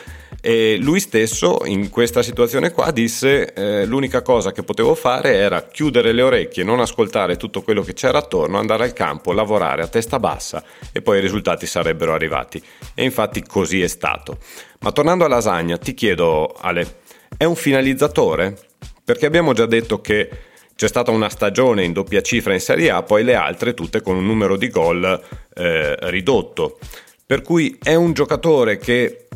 [0.42, 5.66] E lui stesso in questa situazione qua disse eh, l'unica cosa che potevo fare era
[5.66, 9.88] chiudere le orecchie, non ascoltare tutto quello che c'era attorno, andare al campo, lavorare a
[9.88, 12.62] testa bassa e poi i risultati sarebbero arrivati.
[12.94, 14.38] E infatti così è stato.
[14.80, 17.00] Ma tornando a Lasagna, ti chiedo Ale,
[17.36, 18.56] è un finalizzatore?
[19.04, 20.28] Perché abbiamo già detto che
[20.74, 24.16] c'è stata una stagione in doppia cifra in Serie A, poi le altre tutte con
[24.16, 25.20] un numero di gol
[25.54, 26.78] eh, ridotto.
[27.26, 29.26] Per cui è un giocatore che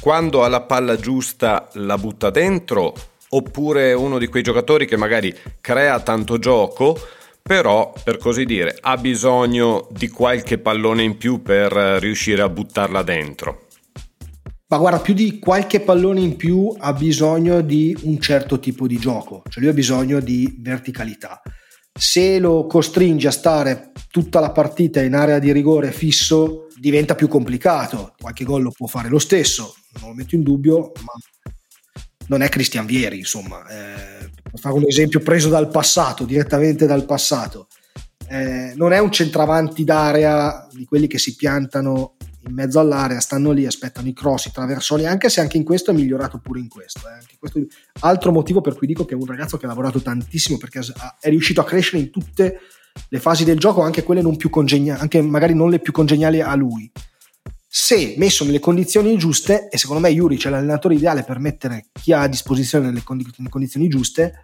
[0.00, 2.94] quando ha la palla giusta la butta dentro,
[3.30, 6.96] oppure uno di quei giocatori che magari crea tanto gioco,
[7.42, 13.02] però per così dire ha bisogno di qualche pallone in più per riuscire a buttarla
[13.02, 13.66] dentro.
[14.68, 18.98] Ma guarda, più di qualche pallone in più ha bisogno di un certo tipo di
[18.98, 21.42] gioco, cioè lui ha bisogno di verticalità.
[21.96, 27.28] Se lo costringe a stare tutta la partita in area di rigore fisso, diventa più
[27.28, 28.14] complicato.
[28.18, 31.12] Qualche gol lo può fare lo stesso, non lo metto in dubbio, ma
[32.26, 33.64] non è Cristian Vieri, insomma.
[33.68, 37.68] Eh, per fare un esempio preso dal passato, direttamente dal passato.
[38.28, 43.52] Eh, non è un centravanti d'area di quelli che si piantano in mezzo all'area, stanno
[43.52, 46.68] lì, aspettano i cross, i traversoni, anche se anche in questo è migliorato pure in
[46.68, 47.00] questo.
[47.08, 47.36] eh.
[47.38, 47.60] Questo
[48.00, 50.80] altro motivo per cui dico che è un ragazzo che ha lavorato tantissimo perché
[51.20, 52.60] è riuscito a crescere in tutte
[53.08, 56.40] le fasi del gioco, anche quelle non più congeniali, anche magari non le più congeniali
[56.40, 56.90] a lui.
[57.66, 62.12] Se messo nelle condizioni giuste, e secondo me Juric è l'allenatore ideale per mettere chi
[62.12, 64.42] ha a disposizione nelle condizioni giuste,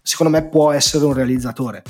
[0.00, 1.82] secondo me può essere un realizzatore.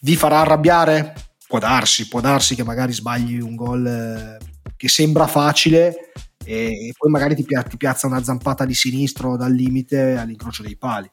[0.00, 1.14] Vi farà arrabbiare?
[1.46, 4.38] Può darsi, può darsi che magari sbagli un gol eh,
[4.76, 6.12] che sembra facile
[6.44, 11.10] e, poi magari ti, ti piazza una zampata di sinistro dal limite all'incrocio dei pali.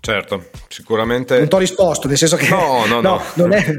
[0.00, 1.38] Certo, sicuramente...
[1.38, 3.22] Non ti ho risposto, nel senso che No, no, no.
[3.34, 3.72] non, è,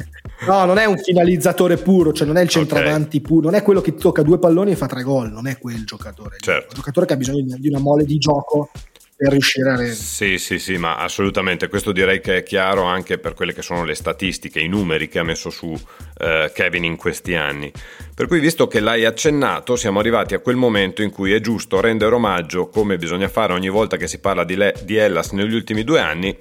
[0.47, 3.81] no, non è un finalizzatore puro, cioè non è il centravanti puro, non è quello
[3.81, 6.37] che ti tocca due palloni e fa tre gol, non è quel giocatore.
[6.39, 6.63] Certo.
[6.63, 8.71] È un giocatore che ha bisogno di una mole di gioco
[9.15, 9.95] per riuscire a rendere.
[9.95, 11.67] Sì, sì, sì, ma assolutamente.
[11.67, 15.19] Questo direi che è chiaro anche per quelle che sono le statistiche, i numeri che
[15.19, 15.79] ha messo su
[16.17, 17.71] eh, Kevin in questi anni.
[18.13, 21.79] Per cui, visto che l'hai accennato, siamo arrivati a quel momento in cui è giusto
[21.79, 25.53] rendere omaggio, come bisogna fare ogni volta che si parla di, Le- di Hellas negli
[25.53, 26.35] ultimi due anni,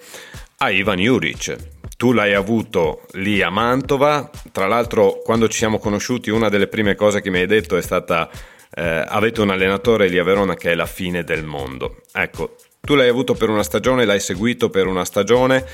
[0.58, 1.56] a Ivan Juric.
[1.96, 6.94] Tu l'hai avuto lì a Mantova, tra l'altro quando ci siamo conosciuti una delle prime
[6.96, 8.28] cose che mi hai detto è stata
[8.74, 12.02] eh, avete un allenatore lì a Verona che è la fine del mondo.
[12.12, 15.64] Ecco, tu l'hai avuto per una stagione, l'hai seguito per una stagione,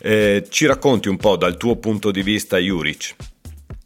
[0.00, 3.16] eh, ci racconti un po' dal tuo punto di vista Juric.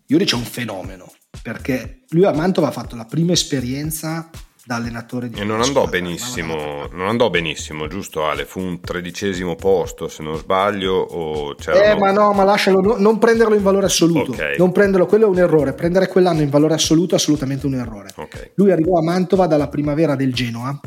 [0.06, 4.30] Juric è un fenomeno perché lui a Mantova ha fatto la prima esperienza
[4.64, 8.44] da allenatore di E non andò benissimo, non andò benissimo, giusto Ale?
[8.44, 11.54] Fu un tredicesimo posto, se non sbaglio, o.
[11.66, 14.32] Eh, ma no, ma lascialo, no- non prenderlo in valore assoluto.
[14.32, 14.54] Ok.
[14.58, 15.72] Non prenderlo, quello è un errore.
[15.72, 18.10] Prendere quell'anno in valore assoluto è assolutamente un errore.
[18.16, 18.52] Ok.
[18.54, 20.78] Lui arrivò a Mantova dalla primavera del Genoa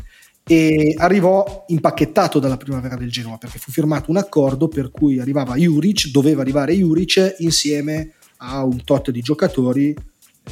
[0.47, 5.55] e arrivò impacchettato dalla primavera del Genoa perché fu firmato un accordo per cui arrivava
[5.55, 9.95] Juric, doveva arrivare Juric insieme a un tot di giocatori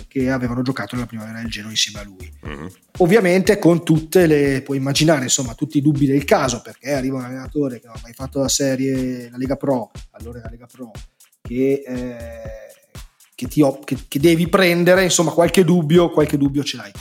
[0.08, 2.32] che avevano giocato nella primavera del Genoa insieme a lui.
[2.42, 2.70] Mhm.
[2.98, 7.26] Ovviamente con tutte le, puoi immaginare, insomma, tutti i dubbi del caso, perché arriva un
[7.26, 10.92] allenatore che non ha mai fatto la serie, la Lega Pro, allora la Lega Pro,
[11.42, 12.42] che, eh,
[13.36, 16.92] che, ti, che- che devi prendere, insomma, qualche dubbio, qualche dubbio ce l'hai.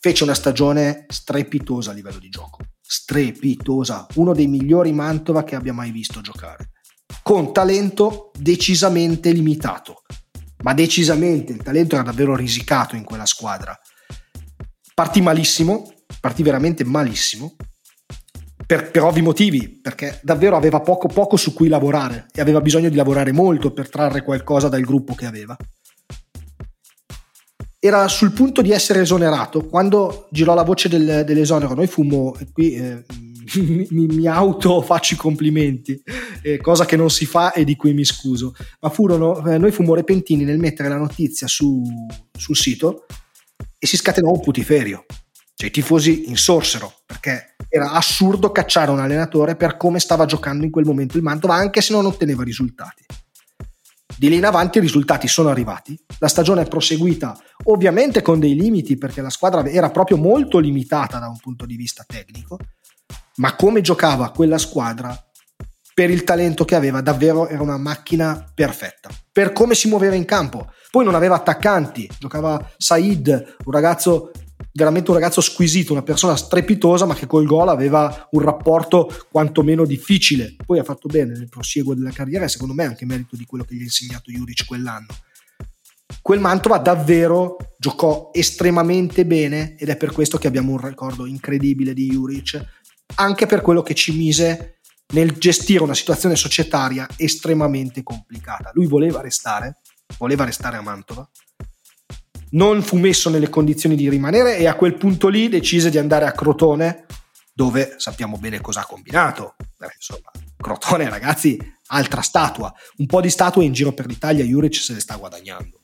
[0.00, 5.72] Fece una stagione strepitosa a livello di gioco, strepitosa, uno dei migliori Mantova che abbia
[5.72, 6.70] mai visto giocare,
[7.22, 10.02] con talento decisamente limitato,
[10.62, 13.78] ma decisamente il talento era davvero risicato in quella squadra
[14.98, 17.54] partì malissimo, partì veramente malissimo,
[18.66, 22.88] per, per ovvi motivi, perché davvero aveva poco, poco su cui lavorare e aveva bisogno
[22.88, 25.56] di lavorare molto per trarre qualcosa dal gruppo che aveva.
[27.78, 31.74] Era sul punto di essere esonerato quando girò la voce del- dell'esonero.
[31.74, 33.04] Noi fummo, qui eh,
[33.56, 36.00] mi, mi auto faccio i complimenti,
[36.42, 39.70] eh, cosa che non si fa e di cui mi scuso, ma furono, eh, noi
[39.70, 41.82] fummo repentini nel mettere la notizia su-
[42.36, 43.06] sul sito
[43.78, 45.04] e si scatenò un putiferio.
[45.54, 50.70] Cioè i tifosi insorsero perché era assurdo cacciare un allenatore per come stava giocando in
[50.70, 53.04] quel momento il Mantova, anche se non otteneva risultati.
[54.16, 58.54] Di lì in avanti i risultati sono arrivati, la stagione è proseguita ovviamente con dei
[58.54, 62.58] limiti perché la squadra era proprio molto limitata da un punto di vista tecnico,
[63.38, 65.16] ma come giocava quella squadra
[65.92, 69.10] per il talento che aveva, davvero era una macchina perfetta.
[69.32, 70.72] Per come si muoveva in campo.
[70.90, 74.30] Poi non aveva attaccanti, giocava Said, un ragazzo
[74.72, 79.84] veramente un ragazzo squisito, una persona strepitosa, ma che col gol aveva un rapporto quantomeno
[79.84, 80.54] difficile.
[80.64, 83.64] Poi ha fatto bene nel prosieguo della carriera e secondo me anche merito di quello
[83.64, 85.06] che gli ha insegnato Juric quell'anno.
[86.22, 91.94] Quel Mantova davvero giocò estremamente bene ed è per questo che abbiamo un ricordo incredibile
[91.94, 92.77] di Juric,
[93.16, 94.80] anche per quello che ci mise
[95.14, 98.70] nel gestire una situazione societaria estremamente complicata.
[98.74, 99.78] Lui voleva restare,
[100.18, 101.28] voleva restare a Mantova,
[102.50, 106.26] non fu messo nelle condizioni di rimanere e a quel punto lì decise di andare
[106.26, 107.06] a Crotone,
[107.52, 109.56] dove sappiamo bene cosa ha combinato.
[109.76, 112.72] Beh, insomma, Crotone, ragazzi, altra statua.
[112.98, 115.80] Un po' di statue in giro per l'Italia, Juric se le sta guadagnando.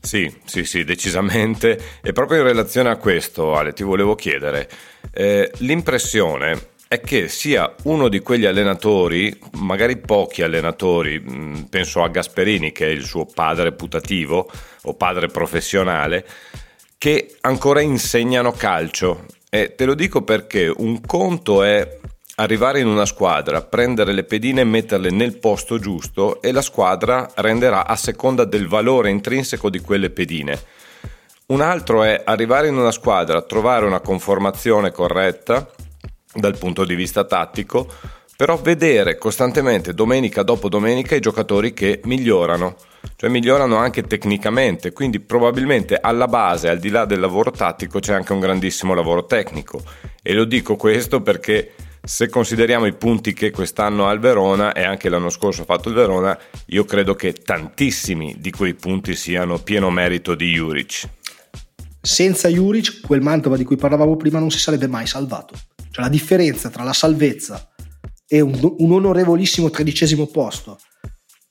[0.00, 2.00] Sì, sì, sì, decisamente.
[2.02, 4.68] E proprio in relazione a questo, Ale, ti volevo chiedere,
[5.10, 12.08] eh, l'impressione è che sia uno di quegli allenatori, magari pochi allenatori, mh, penso a
[12.08, 14.50] Gasperini che è il suo padre putativo
[14.82, 16.26] o padre professionale,
[16.98, 19.24] che ancora insegnano calcio.
[19.48, 21.98] E te lo dico perché un conto è
[22.36, 27.30] arrivare in una squadra, prendere le pedine e metterle nel posto giusto e la squadra
[27.36, 30.60] renderà a seconda del valore intrinseco di quelle pedine.
[31.52, 35.68] Un altro è arrivare in una squadra, trovare una conformazione corretta
[36.32, 37.86] dal punto di vista tattico,
[38.38, 42.76] però vedere costantemente domenica dopo domenica i giocatori che migliorano,
[43.16, 48.14] cioè migliorano anche tecnicamente, quindi probabilmente alla base, al di là del lavoro tattico, c'è
[48.14, 49.82] anche un grandissimo lavoro tecnico.
[50.22, 54.84] E lo dico questo perché se consideriamo i punti che quest'anno ha il Verona e
[54.84, 56.36] anche l'anno scorso ha fatto il Verona,
[56.68, 61.20] io credo che tantissimi di quei punti siano pieno merito di Juric.
[62.04, 65.54] Senza Juric, quel Mantova di cui parlavamo prima non si sarebbe mai salvato.
[65.90, 67.70] Cioè la differenza tra la salvezza
[68.26, 70.78] e un, un onorevolissimo tredicesimo posto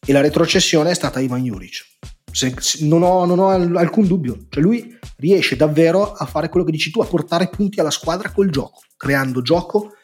[0.05, 1.85] e la retrocessione è stata Ivan Juric.
[2.29, 4.47] Se- se- non, ho, non ho al- alcun dubbio.
[4.49, 8.31] Cioè lui riesce davvero a fare quello che dici tu, a portare punti alla squadra
[8.31, 9.97] col gioco, creando gioco,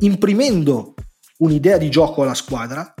[0.00, 0.92] imprimendo
[1.38, 2.92] un'idea di gioco alla squadra.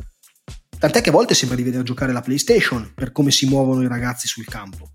[0.78, 3.88] Tant'è che a volte sembra di vedere giocare la PlayStation per come si muovono i
[3.88, 4.92] ragazzi sul campo.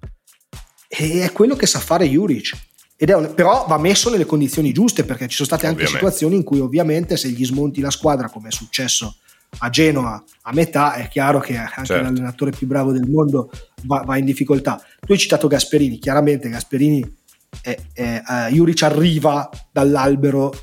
[0.94, 2.52] E è quello che sa fare Juric.
[2.98, 6.06] Ed è un- però va messo nelle condizioni giuste perché ci sono state anche Ovviamente.
[6.06, 9.16] situazioni in cui ovviamente se gli smonti la squadra come è successo
[9.60, 12.04] a Genoa a metà è chiaro che anche Certo.
[12.04, 13.50] l'allenatore più bravo del mondo
[13.84, 14.80] va, va in difficoltà.
[15.00, 17.04] Tu hai citato Gasperini, chiaramente Gasperini
[17.62, 20.54] è, è, eh, Juric arriva dall'albero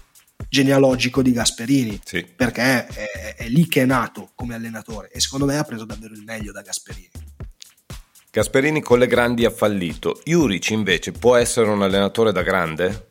[0.48, 2.24] genealogico di Gasperini Sì.
[2.24, 6.14] perché è, è lì che è nato come allenatore e secondo me ha preso davvero
[6.14, 7.10] il meglio da Gasperini.
[8.38, 10.20] Gasperini con le grandi ha fallito.
[10.22, 13.10] Juric invece può essere un allenatore da grande?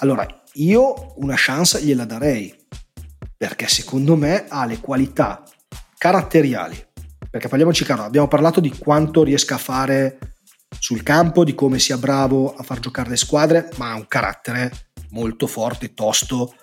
[0.00, 2.54] Allora, io una chance gliela darei,
[3.34, 5.42] perché secondo me ha le qualità
[5.96, 6.76] caratteriali.
[7.30, 10.18] Perché parliamoci chiaro, abbiamo parlato di quanto riesca a fare
[10.78, 14.90] sul campo, di come sia bravo a far giocare le squadre, ma ha un carattere
[15.12, 16.56] molto forte, tosto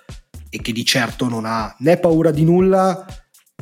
[0.51, 3.03] e che di certo non ha né paura di nulla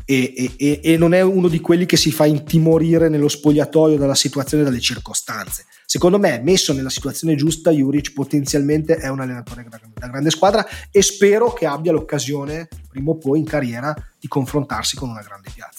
[0.04, 4.16] e, e- e- non è uno di quelli che si fa intimorire nello spogliatoio dalla
[4.16, 5.66] situazione e dalle circostanze.
[5.86, 11.02] Secondo me, messo nella situazione giusta, Juric potenzialmente è un allenatore da grande squadra e
[11.02, 15.75] spero che abbia l'occasione, prima o poi in carriera, di confrontarsi con una grande piazza.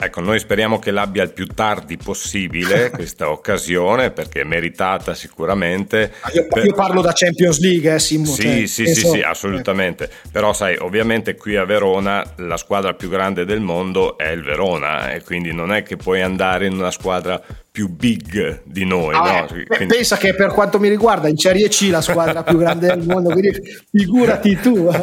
[0.00, 6.12] Ecco, noi speriamo che l'abbia il più tardi possibile questa occasione perché è meritata sicuramente.
[6.20, 8.24] Ah, Io, Per- io parlo da Champions League, eh, Simo.
[8.26, 10.08] Sì, cioè, sì, sì, penso- sì, assolutamente.
[10.30, 15.10] Però sai, ovviamente qui a Verona la squadra più grande del mondo è il Verona
[15.14, 19.40] e quindi non è che puoi andare in una squadra più big di noi, Ah,
[19.40, 19.48] no?
[19.48, 22.86] eh, Quindi- Pensa che per quanto mi riguarda in Serie C la squadra più grande
[22.86, 23.52] del mondo, quindi
[23.90, 24.88] figurati tu.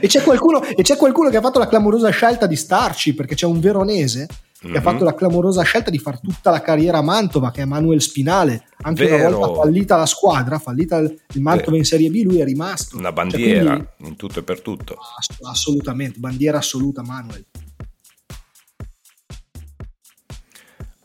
[0.00, 3.34] e, c'è qualcuno, e c'è qualcuno che ha fatto la clamorosa scelta di starci, perché
[3.34, 4.26] c'è un veronese
[4.60, 4.82] che ha Mhm.
[4.82, 8.64] fatto la clamorosa scelta di fare tutta la carriera a Mantova, che è Manuel Spinale.
[8.82, 9.28] Anche Vero.
[9.28, 11.76] una volta fallita la squadra, fallita il Mantova Vero.
[11.76, 12.96] in Serie B, lui è rimasto.
[12.96, 14.96] una Cioè, bandiera quindi- in tutto e per tutto.
[15.16, 17.44] ass- assolutamente, bandiera assoluta Manuel.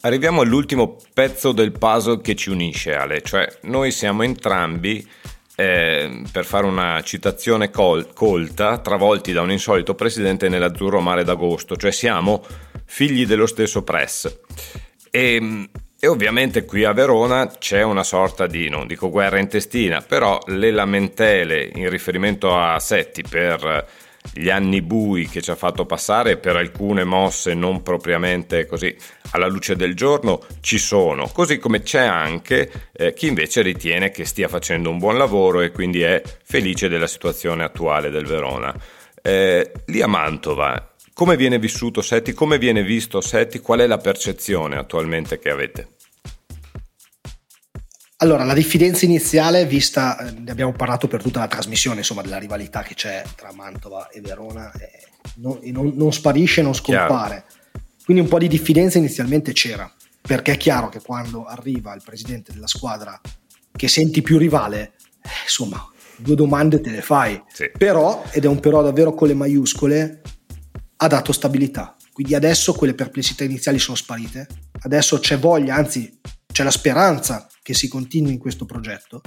[0.01, 5.07] Arriviamo all'ultimo pezzo del puzzle che ci unisce, Ale, cioè noi siamo entrambi,
[5.55, 11.75] eh, per fare una citazione col- colta, travolti da un insolito presidente nell'azzurro mare d'agosto,
[11.75, 12.43] cioè siamo
[12.85, 14.39] figli dello stesso press.
[15.09, 20.39] E, e ovviamente qui a Verona c'è una sorta di, non dico guerra intestina, però
[20.47, 23.87] le lamentele in riferimento a Setti per
[24.33, 28.95] gli anni bui che ci ha fatto passare per alcune mosse non propriamente così
[29.31, 34.25] alla luce del giorno ci sono, così come c'è anche eh, chi invece ritiene che
[34.25, 38.73] stia facendo un buon lavoro e quindi è felice della situazione attuale del Verona.
[39.21, 42.33] Eh, lì a Mantova, come viene vissuto Setti?
[42.33, 43.59] Come viene visto Setti?
[43.59, 45.92] Qual è la percezione attualmente che avete?
[48.23, 52.37] Allora, la diffidenza iniziale, vista, eh, ne abbiamo parlato per tutta la trasmissione, insomma, della
[52.37, 57.43] rivalità che c'è tra Mantova e Verona, eh, non, non- non sparisce, non scompare.
[58.05, 62.53] Quindi un po' di diffidenza inizialmente c'era, perché è chiaro che quando arriva il presidente
[62.53, 63.19] della squadra
[63.75, 67.43] che senti più rivale, eh, insomma, due domande te le fai.
[67.51, 67.71] Sì.
[67.77, 70.21] Però, ed è un però davvero con le maiuscole,
[70.95, 71.93] ha dato stabilità.
[72.13, 74.47] Quindi adesso quelle perplessità iniziali sono sparite,
[74.83, 79.21] adesso c'è voglia, anzi c'è la speranza che si continui in questo progetto,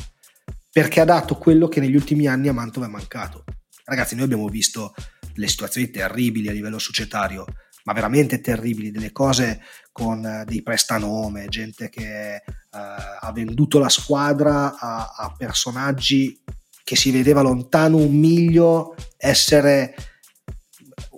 [0.70, 3.42] perché ha dato quello che negli ultimi anni a Mantova è mancato.
[3.84, 4.94] Ragazzi, noi abbiamo visto
[5.32, 7.44] delle situazioni terribili a livello societario,
[7.84, 13.88] ma veramente terribili, delle cose con eh, dei prestanome, gente che eh, ha venduto la
[13.88, 16.42] squadra a, a personaggi
[16.84, 19.94] che si vedeva lontano un miglio essere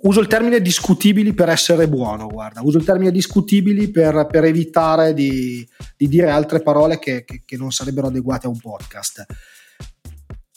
[0.03, 5.15] uso il termine discutibili per essere buono, guarda, uso il termine discutibili per, per evitare
[5.15, 9.27] di, di dire altre parole che, che- che non sarebbero adeguate a un podcast.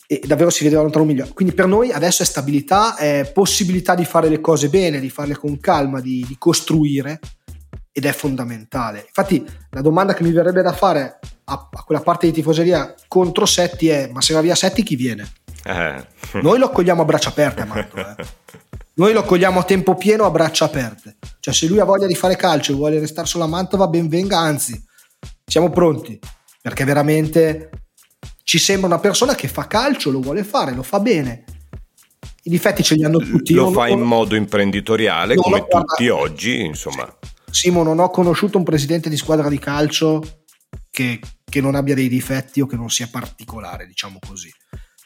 [0.08, 1.28] E davvero si vedeva lontano un miglio.
[1.34, 5.38] Quindi per noi adesso è stabilità, è possibilità di fare le cose bene, di farle
[5.38, 7.20] con calma, di, di costruire
[7.94, 9.04] ed è fondamentale.
[9.08, 13.46] Infatti la domanda che mi verrebbe da fare a, a quella parte di tifoseria contro
[13.46, 15.32] Setti è ma se va via Setti chi viene?
[15.64, 16.06] Eh.
[16.42, 18.16] Noi lo accogliamo a braccia aperte Mantova.
[18.20, 18.26] eh.
[18.94, 21.18] Noi lo accogliamo a tempo pieno a braccia aperte.
[21.40, 24.38] Cioè, se lui ha voglia di fare calcio e vuole restare sulla Mantova, ben venga,
[24.38, 24.82] anzi,
[25.46, 26.20] siamo pronti.
[26.62, 27.70] Perché veramente
[28.44, 31.46] ci sembra una persona che fa calcio, lo vuole fare, lo fa bene.
[32.44, 33.54] I difetti ce li hanno tutti.
[33.54, 37.08] Lo fa in modo imprenditoriale, come guarda- tutti oggi, insomma.
[37.50, 40.22] Simo, non ho conosciuto un presidente di squadra di calcio
[40.90, 44.52] che, che non abbia dei difetti o che non sia particolare, diciamo così.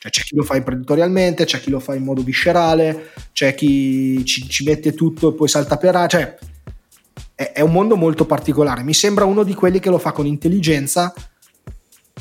[0.06, 4.24] Cioè, c'è chi lo fa imprenditorialmente, c'è chi lo fa in modo viscerale, c'è chi
[4.24, 6.06] ci, ci mette tutto e poi salta per.
[6.08, 6.38] Cioè,
[7.34, 8.84] è, è un mondo molto particolare.
[8.84, 11.14] Mi sembra uno di quelli che lo fa con intelligenza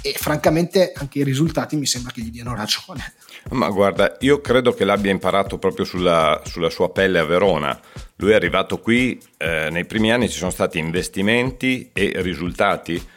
[0.00, 3.14] e francamente anche i risultati mi sembra che gli diano ragione.
[3.50, 7.78] Ma guarda, io credo che l'abbia imparato proprio sulla, sulla sua pelle a Verona.
[8.16, 13.12] Lui è arrivato qui, eh, nei primi anni ci sono stati investimenti e risultati.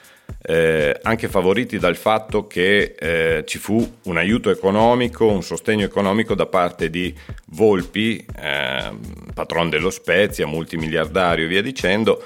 [0.49, 6.35] Eh, anche favoriti dal fatto che eh, ci fu un aiuto economico, un sostegno economico
[6.35, 7.13] da parte di
[7.47, 8.91] Volpi, eh,
[9.33, 12.23] patron dello Spezia, multimiliardario e via dicendo.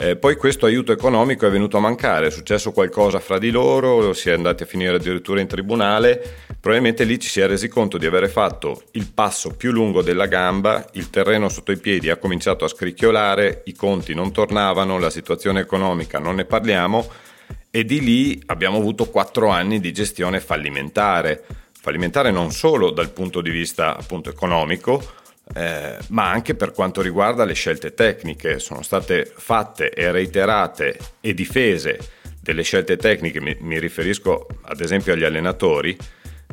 [0.00, 4.14] Eh, poi questo aiuto economico è venuto a mancare, è successo qualcosa fra di loro,
[4.14, 6.22] si è andati a finire addirittura in tribunale,
[6.60, 10.26] probabilmente lì ci si è resi conto di avere fatto il passo più lungo della
[10.26, 15.10] gamba, il terreno sotto i piedi ha cominciato a scricchiolare, i conti non tornavano, la
[15.10, 17.26] situazione economica non ne parliamo
[17.70, 23.40] e di lì abbiamo avuto quattro anni di gestione fallimentare, fallimentare non solo dal punto
[23.40, 25.02] di vista appunto economico,
[25.54, 28.58] eh, ma anche per quanto riguarda le scelte tecniche.
[28.58, 31.98] Sono state fatte e reiterate e difese
[32.40, 35.96] delle scelte tecniche, mi, mi riferisco ad esempio agli allenatori,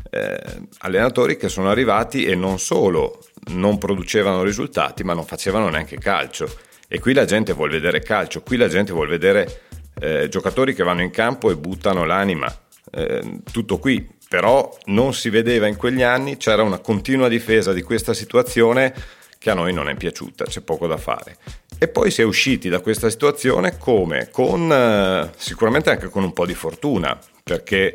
[0.10, 0.42] eh,
[0.80, 6.54] allenatori che sono arrivati e non solo non producevano risultati, ma non facevano neanche calcio.
[6.88, 9.62] E qui la gente vuole vedere calcio, qui la gente vuole vedere
[10.00, 12.54] eh, giocatori che vanno in campo e buttano l'anima.
[12.92, 17.82] Eh, tutto qui, però non si vedeva in quegli anni, c'era una continua difesa di
[17.82, 18.94] questa situazione
[19.38, 21.38] che a noi non è piaciuta, c'è poco da fare.
[21.78, 24.30] E poi si è usciti da questa situazione come?
[24.32, 27.94] Con eh, sicuramente anche con un po' di fortuna, perché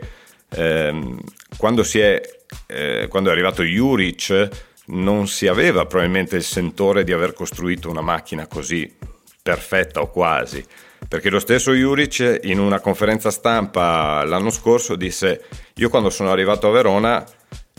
[0.51, 1.19] ehm,
[1.57, 2.21] quando, è,
[2.67, 4.49] eh, quando è arrivato Juric
[4.87, 8.93] non si aveva probabilmente il sentore di aver costruito una macchina così
[9.43, 10.65] perfetta o quasi
[11.11, 15.43] perché lo stesso Juric in una conferenza stampa l'anno scorso disse
[15.75, 17.27] io quando sono arrivato a Verona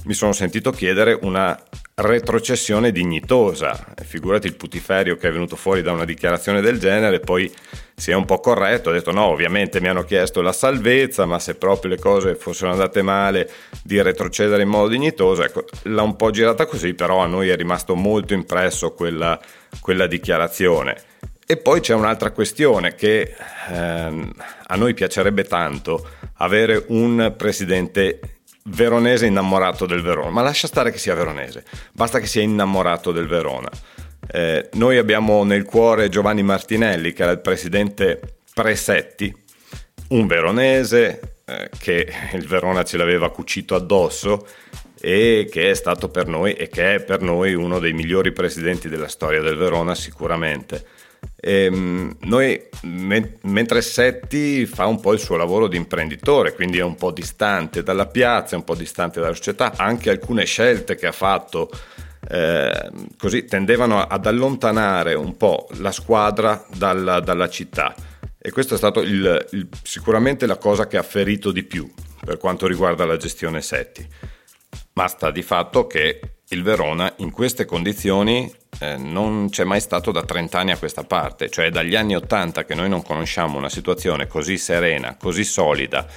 [0.03, 1.57] mi sono sentito chiedere una
[1.95, 3.93] retrocessione dignitosa.
[4.03, 7.49] Figurati il putiferio che è venuto fuori da una dichiarazione del genere, poi
[7.95, 11.39] si è un po' corretto, ha detto no, ovviamente mi hanno chiesto la salvezza, ma
[11.39, 13.49] se proprio le cose fossero andate male
[13.81, 17.55] di retrocedere in modo dignitoso, ecco, l'ha un po' girata così, però a noi è
[17.55, 19.39] rimasto molto impresso quella,
[19.79, 21.09] quella dichiarazione.
[21.45, 23.35] E poi c'è un'altra questione che
[23.69, 24.31] ehm,
[24.67, 28.19] a noi piacerebbe tanto avere un presidente
[28.65, 33.27] veronese innamorato del Verona, ma lascia stare che sia veronese, basta che sia innamorato del
[33.27, 33.69] Verona.
[34.27, 38.19] Eh, noi abbiamo nel cuore Giovanni Martinelli, che era il presidente
[38.53, 39.33] Presetti,
[40.09, 44.45] un veronese eh, che il Verona ce l'aveva cucito addosso
[44.99, 48.87] e che è stato per noi e che è per noi uno dei migliori presidenti
[48.87, 50.85] della storia del Verona sicuramente.
[51.43, 56.83] Ehm, noi, me, mentre Setti fa un po' il suo lavoro di imprenditore, quindi è
[56.83, 61.07] un po' distante dalla piazza, è un po' distante dalla società, anche alcune scelte che
[61.07, 61.69] ha fatto
[62.29, 67.95] eh, così tendevano ad allontanare un po' la squadra dalla, dalla città.
[68.37, 69.01] E questa è stata
[69.83, 71.91] sicuramente la cosa che ha ferito di più
[72.23, 74.07] per quanto riguarda la gestione Setti.
[74.93, 76.19] Ma sta di fatto che
[76.49, 81.03] il Verona in queste condizioni eh, non c'è mai stato da 30 anni a questa
[81.03, 86.07] parte, cioè dagli anni 80 che noi non conosciamo una situazione così serena, così solida,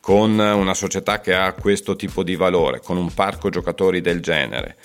[0.00, 4.76] con una società che ha questo tipo di valore, con un parco giocatori del genere.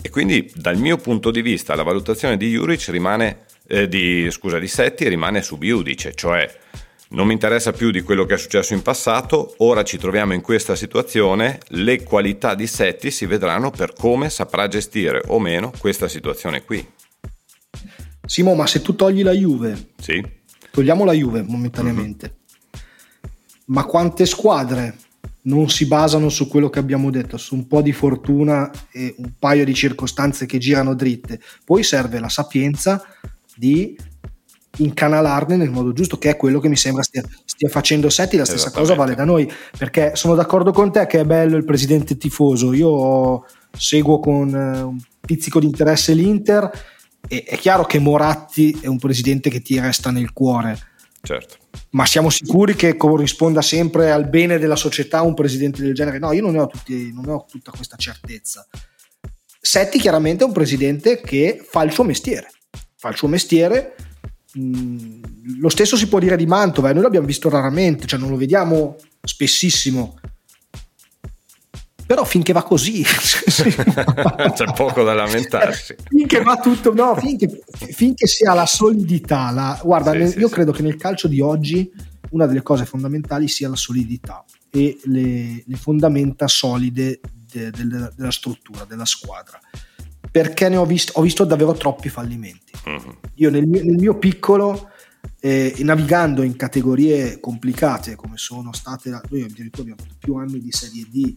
[0.00, 4.58] E quindi dal mio punto di vista la valutazione di Juric rimane, eh, di, scusa,
[4.58, 6.50] di Setti rimane subiudice, cioè
[7.12, 10.40] non mi interessa più di quello che è successo in passato, ora ci troviamo in
[10.40, 16.08] questa situazione, le qualità di Setti si vedranno per come saprà gestire o meno questa
[16.08, 16.86] situazione qui.
[18.24, 20.24] Simo, ma se tu togli la Juve, sì.
[20.70, 22.84] togliamo la Juve momentaneamente, mm-hmm.
[23.66, 24.96] ma quante squadre
[25.42, 29.32] non si basano su quello che abbiamo detto, su un po' di fortuna e un
[29.38, 31.40] paio di circostanze che girano dritte?
[31.64, 33.04] Poi serve la sapienza
[33.54, 33.98] di
[34.78, 38.36] incanalarne nel modo giusto, che è quello che mi sembra stia, stia facendo Setti.
[38.36, 41.64] La stessa cosa vale da noi, perché sono d'accordo con te che è bello il
[41.64, 42.72] presidente tifoso.
[42.72, 43.44] Io
[43.76, 46.70] seguo con eh, un pizzico di interesse l'Inter
[47.28, 50.78] e è chiaro che Moratti è un presidente che ti resta nel cuore.
[51.20, 51.56] Certo.
[51.90, 56.18] Ma siamo sicuri che corrisponda sempre al bene della società un presidente del genere?
[56.18, 58.66] No, io non ne ho, tutti, non ne ho tutta questa certezza.
[59.60, 62.48] Setti chiaramente è un presidente che fa il suo mestiere,
[62.96, 63.94] fa il suo mestiere
[64.54, 68.36] Lo stesso si può dire di Mantova e noi l'abbiamo visto raramente, cioè non lo
[68.36, 70.18] vediamo spessissimo.
[72.04, 75.94] Però finché va così c'è poco da lamentarsi.
[76.08, 79.50] finché va tutto, no, finché, finché si ha la solidità.
[79.50, 80.54] La, guarda, sì, nel, sì, io sì.
[80.54, 81.90] credo che nel calcio di oggi
[82.30, 88.10] una delle cose fondamentali sia la solidità e le, le fondamenta solide de, de, de,
[88.14, 89.58] della struttura, della squadra
[90.32, 92.72] perché ne ho visto, ho visto davvero troppi fallimenti.
[92.86, 93.18] Uh-huh.
[93.34, 94.90] Io nel mio, nel mio piccolo,
[95.38, 100.72] eh, navigando in categorie complicate come sono state, noi addirittura abbiamo fatto più anni di
[100.72, 101.36] Serie D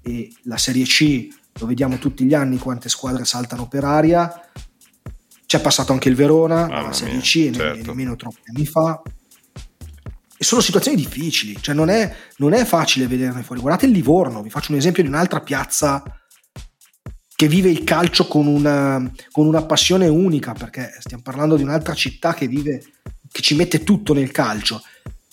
[0.00, 1.26] e la Serie C,
[1.58, 4.48] lo vediamo tutti gli anni quante squadre saltano per aria,
[5.44, 7.90] c'è passato anche il Verona, ah, la Serie C, certo.
[7.90, 9.02] nemmeno troppi anni fa.
[10.36, 13.60] e sono situazioni difficili, cioè non è, non è facile vederne fuori.
[13.60, 16.02] Guardate il Livorno, vi faccio un esempio di un'altra piazza
[17.44, 21.92] che vive il calcio con una, con una passione unica, perché stiamo parlando di un'altra
[21.92, 22.82] città che vive,
[23.30, 24.82] che ci mette tutto nel calcio.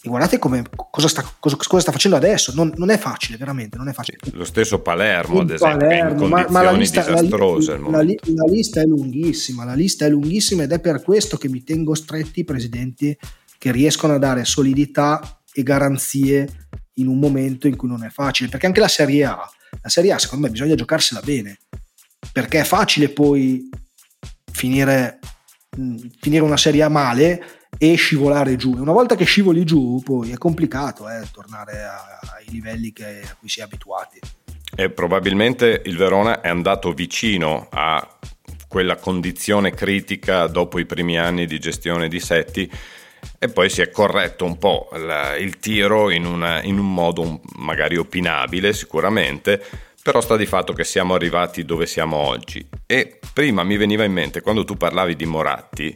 [0.04, 3.78] E guardate come, cosa, sta, cosa, cosa sta facendo adesso, non, non è facile, veramente,
[3.78, 4.18] non è facile.
[4.34, 8.86] Lo stesso Palermo, ad esempio, Palermo, ma- ma la lista- la la, la lista è
[8.86, 13.18] lunghissima, la lista è lunghissima ed è per questo che mi tengo stretti i presidenti
[13.58, 18.50] che riescono a dare solidità e garanzie in un momento in cui non è facile,
[18.50, 19.50] perché anche la Serie A,
[19.82, 21.60] la Serie A secondo me bisogna giocarsela bene,
[22.32, 23.70] perché è facile poi
[24.52, 25.20] finire,
[25.78, 28.72] mh, finire una Serie A male e scivolare giù.
[28.78, 33.36] Una volta che scivoli giù, poi è complicato eh, tornare a- ai livelli che- a
[33.40, 34.20] cui si è abituati.
[34.76, 38.18] E probabilmente il Verona è andato vicino a
[38.68, 42.72] quella condizione critica dopo i primi anni di gestione di Setti
[43.38, 44.90] e poi si è corretto un po'
[45.40, 49.62] il tiro in, una- in un modo magari opinabile sicuramente,
[50.04, 52.68] però sta di fatto che siamo arrivati dove siamo oggi.
[52.86, 55.96] E prima mi veniva in mente, quando tu parlavi di Moratti,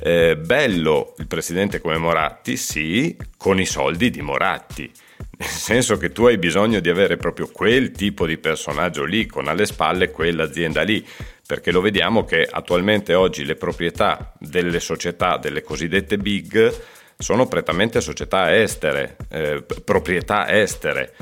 [0.00, 4.90] eh, bello il presidente come Moratti, sì, con i soldi di Moratti.
[5.38, 9.48] Nel senso che tu hai bisogno di avere proprio quel tipo di personaggio lì, con
[9.48, 11.04] alle spalle quell'azienda lì,
[11.46, 16.74] perché lo vediamo che attualmente oggi le proprietà delle società, delle cosiddette big,
[17.16, 21.14] sono prettamente società estere, eh, proprietà estere.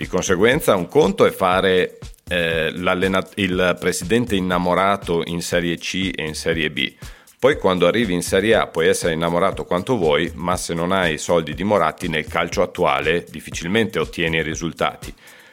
[0.00, 6.34] Di conseguenza un conto è fare eh, il presidente innamorato in Serie C e in
[6.34, 6.90] Serie B.
[7.38, 11.12] Poi quando arrivi in Serie A puoi essere innamorato quanto vuoi, ma se non hai
[11.12, 15.12] i soldi di Moratti nel calcio attuale difficilmente ottieni i risultati.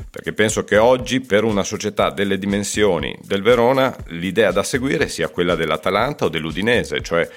[0.09, 5.27] Perché penso che oggi per una società delle dimensioni del Verona l'idea da seguire sia
[5.27, 7.27] quella dell'Atalanta o dell'Udinese, cioè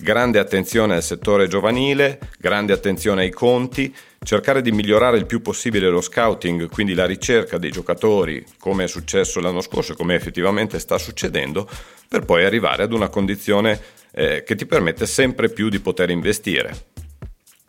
[0.00, 5.88] grande attenzione al settore giovanile, grande attenzione ai conti, cercare di migliorare il più possibile
[5.88, 10.78] lo scouting, quindi la ricerca dei giocatori, come è successo l'anno scorso e come effettivamente
[10.78, 11.68] sta succedendo,
[12.08, 13.80] per poi arrivare ad una condizione
[14.12, 16.88] eh, che ti permette sempre più di poter investire.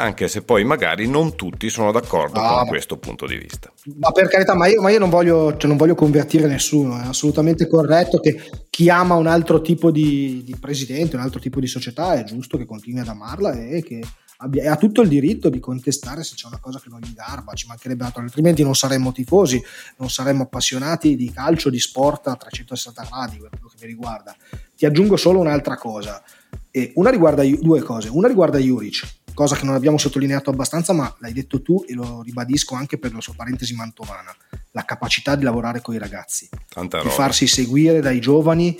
[0.02, 3.72] Anche se poi magari non tutti sono d'accordo Ah, con questo punto di vista.
[3.98, 7.06] Ma per carità, ma io, ma io non, voglio, cioè non voglio convertire nessuno, è
[7.06, 11.68] assolutamente corretto che chi ama un altro tipo di, di presidente, un altro tipo di
[11.68, 14.02] società, è giusto che continui ad amarla e che
[14.38, 17.54] abbia, ha tutto il diritto di contestare se c'è una cosa che non gli garba,
[17.54, 19.62] ci mancherebbe altro, altrimenti non saremmo tifosi,
[19.98, 24.36] non saremmo appassionati di calcio, di sport a 360 gradi, per quello che mi riguarda.
[24.76, 26.24] Ti aggiungo solo un'altra cosa,
[26.72, 31.14] e una riguarda due cose, una riguarda Juric, cosa che non abbiamo sottolineato abbastanza, ma
[31.20, 34.34] l'hai detto tu e lo ribadisco anche per la sua parentesi mantovana,
[34.72, 37.16] la capacità di lavorare con i ragazzi, Tanta di roba.
[37.16, 38.78] farsi seguire dai giovani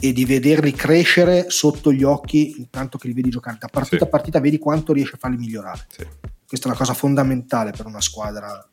[0.00, 3.56] e di vederli crescere sotto gli occhi intanto che li vedi giocare.
[3.60, 4.02] Da partita Sì.
[4.02, 5.86] a partita vedi quanto riesce a farli migliorare.
[5.88, 6.06] Sì.
[6.46, 8.68] Questa è una cosa fondamentale per una squadra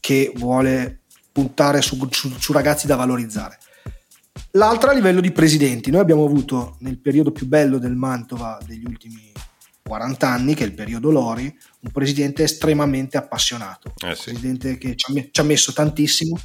[0.00, 1.00] che vuole
[1.32, 3.58] puntare su, su- su ragazzi da valorizzare.
[4.52, 8.84] L'altra a livello di presidenti, noi abbiamo avuto nel periodo più bello del Mantova degli
[8.84, 9.32] ultimi
[9.86, 11.44] 40 anni, che è il periodo Lori,
[11.80, 14.30] un presidente estremamente appassionato, Eh un sì.
[14.30, 16.40] presidente che ci ha, ci ha messo tantissimo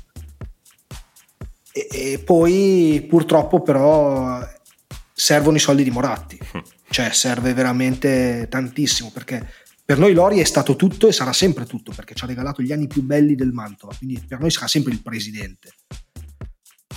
[1.71, 4.45] e, e poi purtroppo però
[5.13, 6.37] servono i soldi di Moratti,
[6.89, 9.47] cioè serve veramente tantissimo perché
[9.85, 12.71] per noi Lori è stato tutto e sarà sempre tutto perché ci ha regalato gli
[12.71, 15.73] anni più belli del Mantova, quindi per noi sarà sempre il presidente.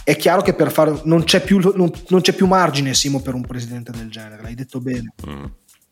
[0.05, 3.35] È chiaro che per fare non c'è più, non, non c'è più margine Simo per
[3.35, 5.15] un presidente del genere, l'hai detto bene.
[5.27, 5.45] Mm.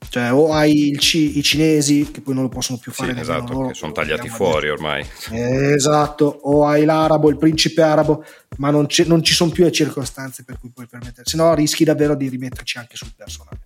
[0.09, 3.12] Cioè, o hai il ci- i cinesi che poi non lo possono più Sì, fare
[3.12, 5.07] nemmeno esatto, loro, che sono tagliati fuori ormai.
[5.30, 8.24] eh, Esatto, o hai l'arabo, il principe arabo,
[8.57, 11.55] ma non, ci- non ci sono più le circostanze per cui puoi permettere, se no
[11.55, 13.59] rischi davvero di rimetterci anche sul personale.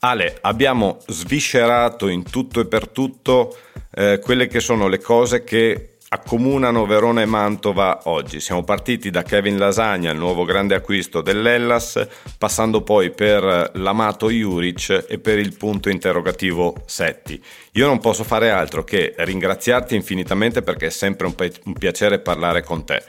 [0.00, 3.56] Ale, abbiamo sviscerato in tutto e per tutto
[3.94, 8.38] eh, quelle che sono le cose che accomunano Verona e Mantova oggi.
[8.38, 12.06] Siamo partiti da Kevin Lasagna, il nuovo grande acquisto dell'Ellas,
[12.38, 17.42] passando poi per l'amato Juric e per il punto interrogativo Setti.
[17.72, 22.20] Io non posso fare altro che ringraziarti infinitamente perché è sempre un, pi- un piacere
[22.20, 23.02] parlare con te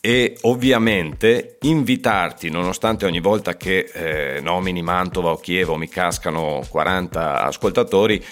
[0.00, 7.44] e ovviamente invitarti, nonostante ogni volta che eh, nomini Mantova o Chievo mi cascano 40
[7.44, 8.24] ascoltatori,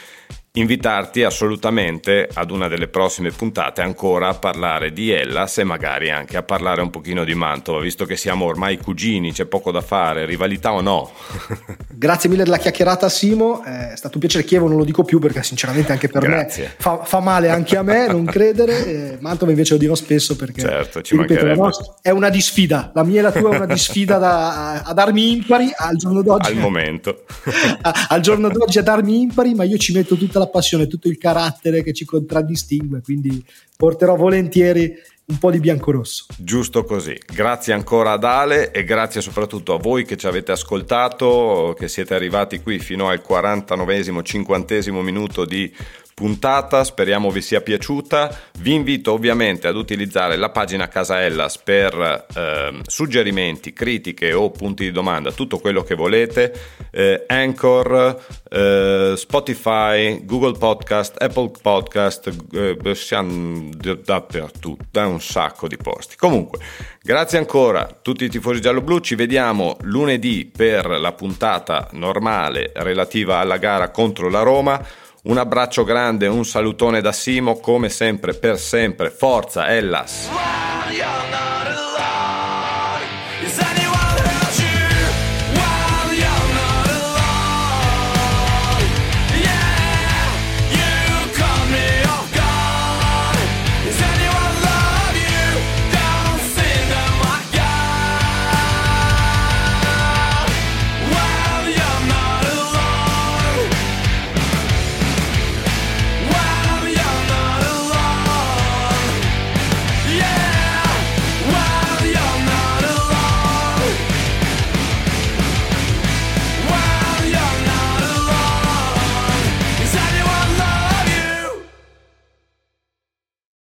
[0.59, 6.37] invitarti assolutamente ad una delle prossime puntate ancora a parlare di Hellas e magari anche
[6.37, 10.27] a parlare un pochino di Mantova, visto che siamo ormai cugini, c'è poco da fare,
[10.27, 11.11] rivalità o no?
[11.89, 15.43] Grazie mille della chiacchierata Simo, è stato un piacere Chievo, non lo dico più perché
[15.43, 16.63] sinceramente anche per Grazie.
[16.65, 20.61] me fa, fa male anche a me non credere, Mantova invece lo dirò spesso perché
[20.61, 24.19] Certo, ci ripeto, nostra è una disfida, la mia e la tua è una disfida
[24.19, 26.51] da, a darmi impari al giorno d'oggi.
[26.51, 27.25] Al momento.
[27.83, 31.09] a- al giorno d'oggi a darmi impari, ma io ci metto tutta la passione, tutto
[31.09, 33.45] il carattere che ci contraddistingue, quindi
[33.77, 34.95] porterò volentieri
[35.29, 36.27] un po' di biancorosso.
[36.39, 37.19] Giusto così.
[37.27, 42.15] Grazie ancora ad Ale e grazie soprattutto a voi che ci avete ascoltato, che siete
[42.15, 45.71] arrivati qui fino al 49 50 minuto di
[46.19, 48.37] puntata, speriamo vi sia piaciuta.
[48.59, 54.83] Vi invito ovviamente ad utilizzare la pagina Casa Ellas per eh, suggerimenti, critiche o punti
[54.83, 56.53] di domanda, tutto quello che volete.
[56.91, 63.69] Eh, Anchor, eh, Spotify, Google Podcast, Apple Podcast, eh, siamo
[64.05, 66.16] dappertutto, da un sacco di posti.
[66.16, 66.59] Comunque,
[67.01, 73.39] grazie ancora a tutti i tifosi giallo-blu, ci vediamo lunedì per la puntata normale relativa
[73.39, 75.07] alla gara contro la Roma.
[75.25, 79.11] Un abbraccio grande, un salutone da Simo, come sempre, per sempre.
[79.11, 80.29] Forza, Ellas!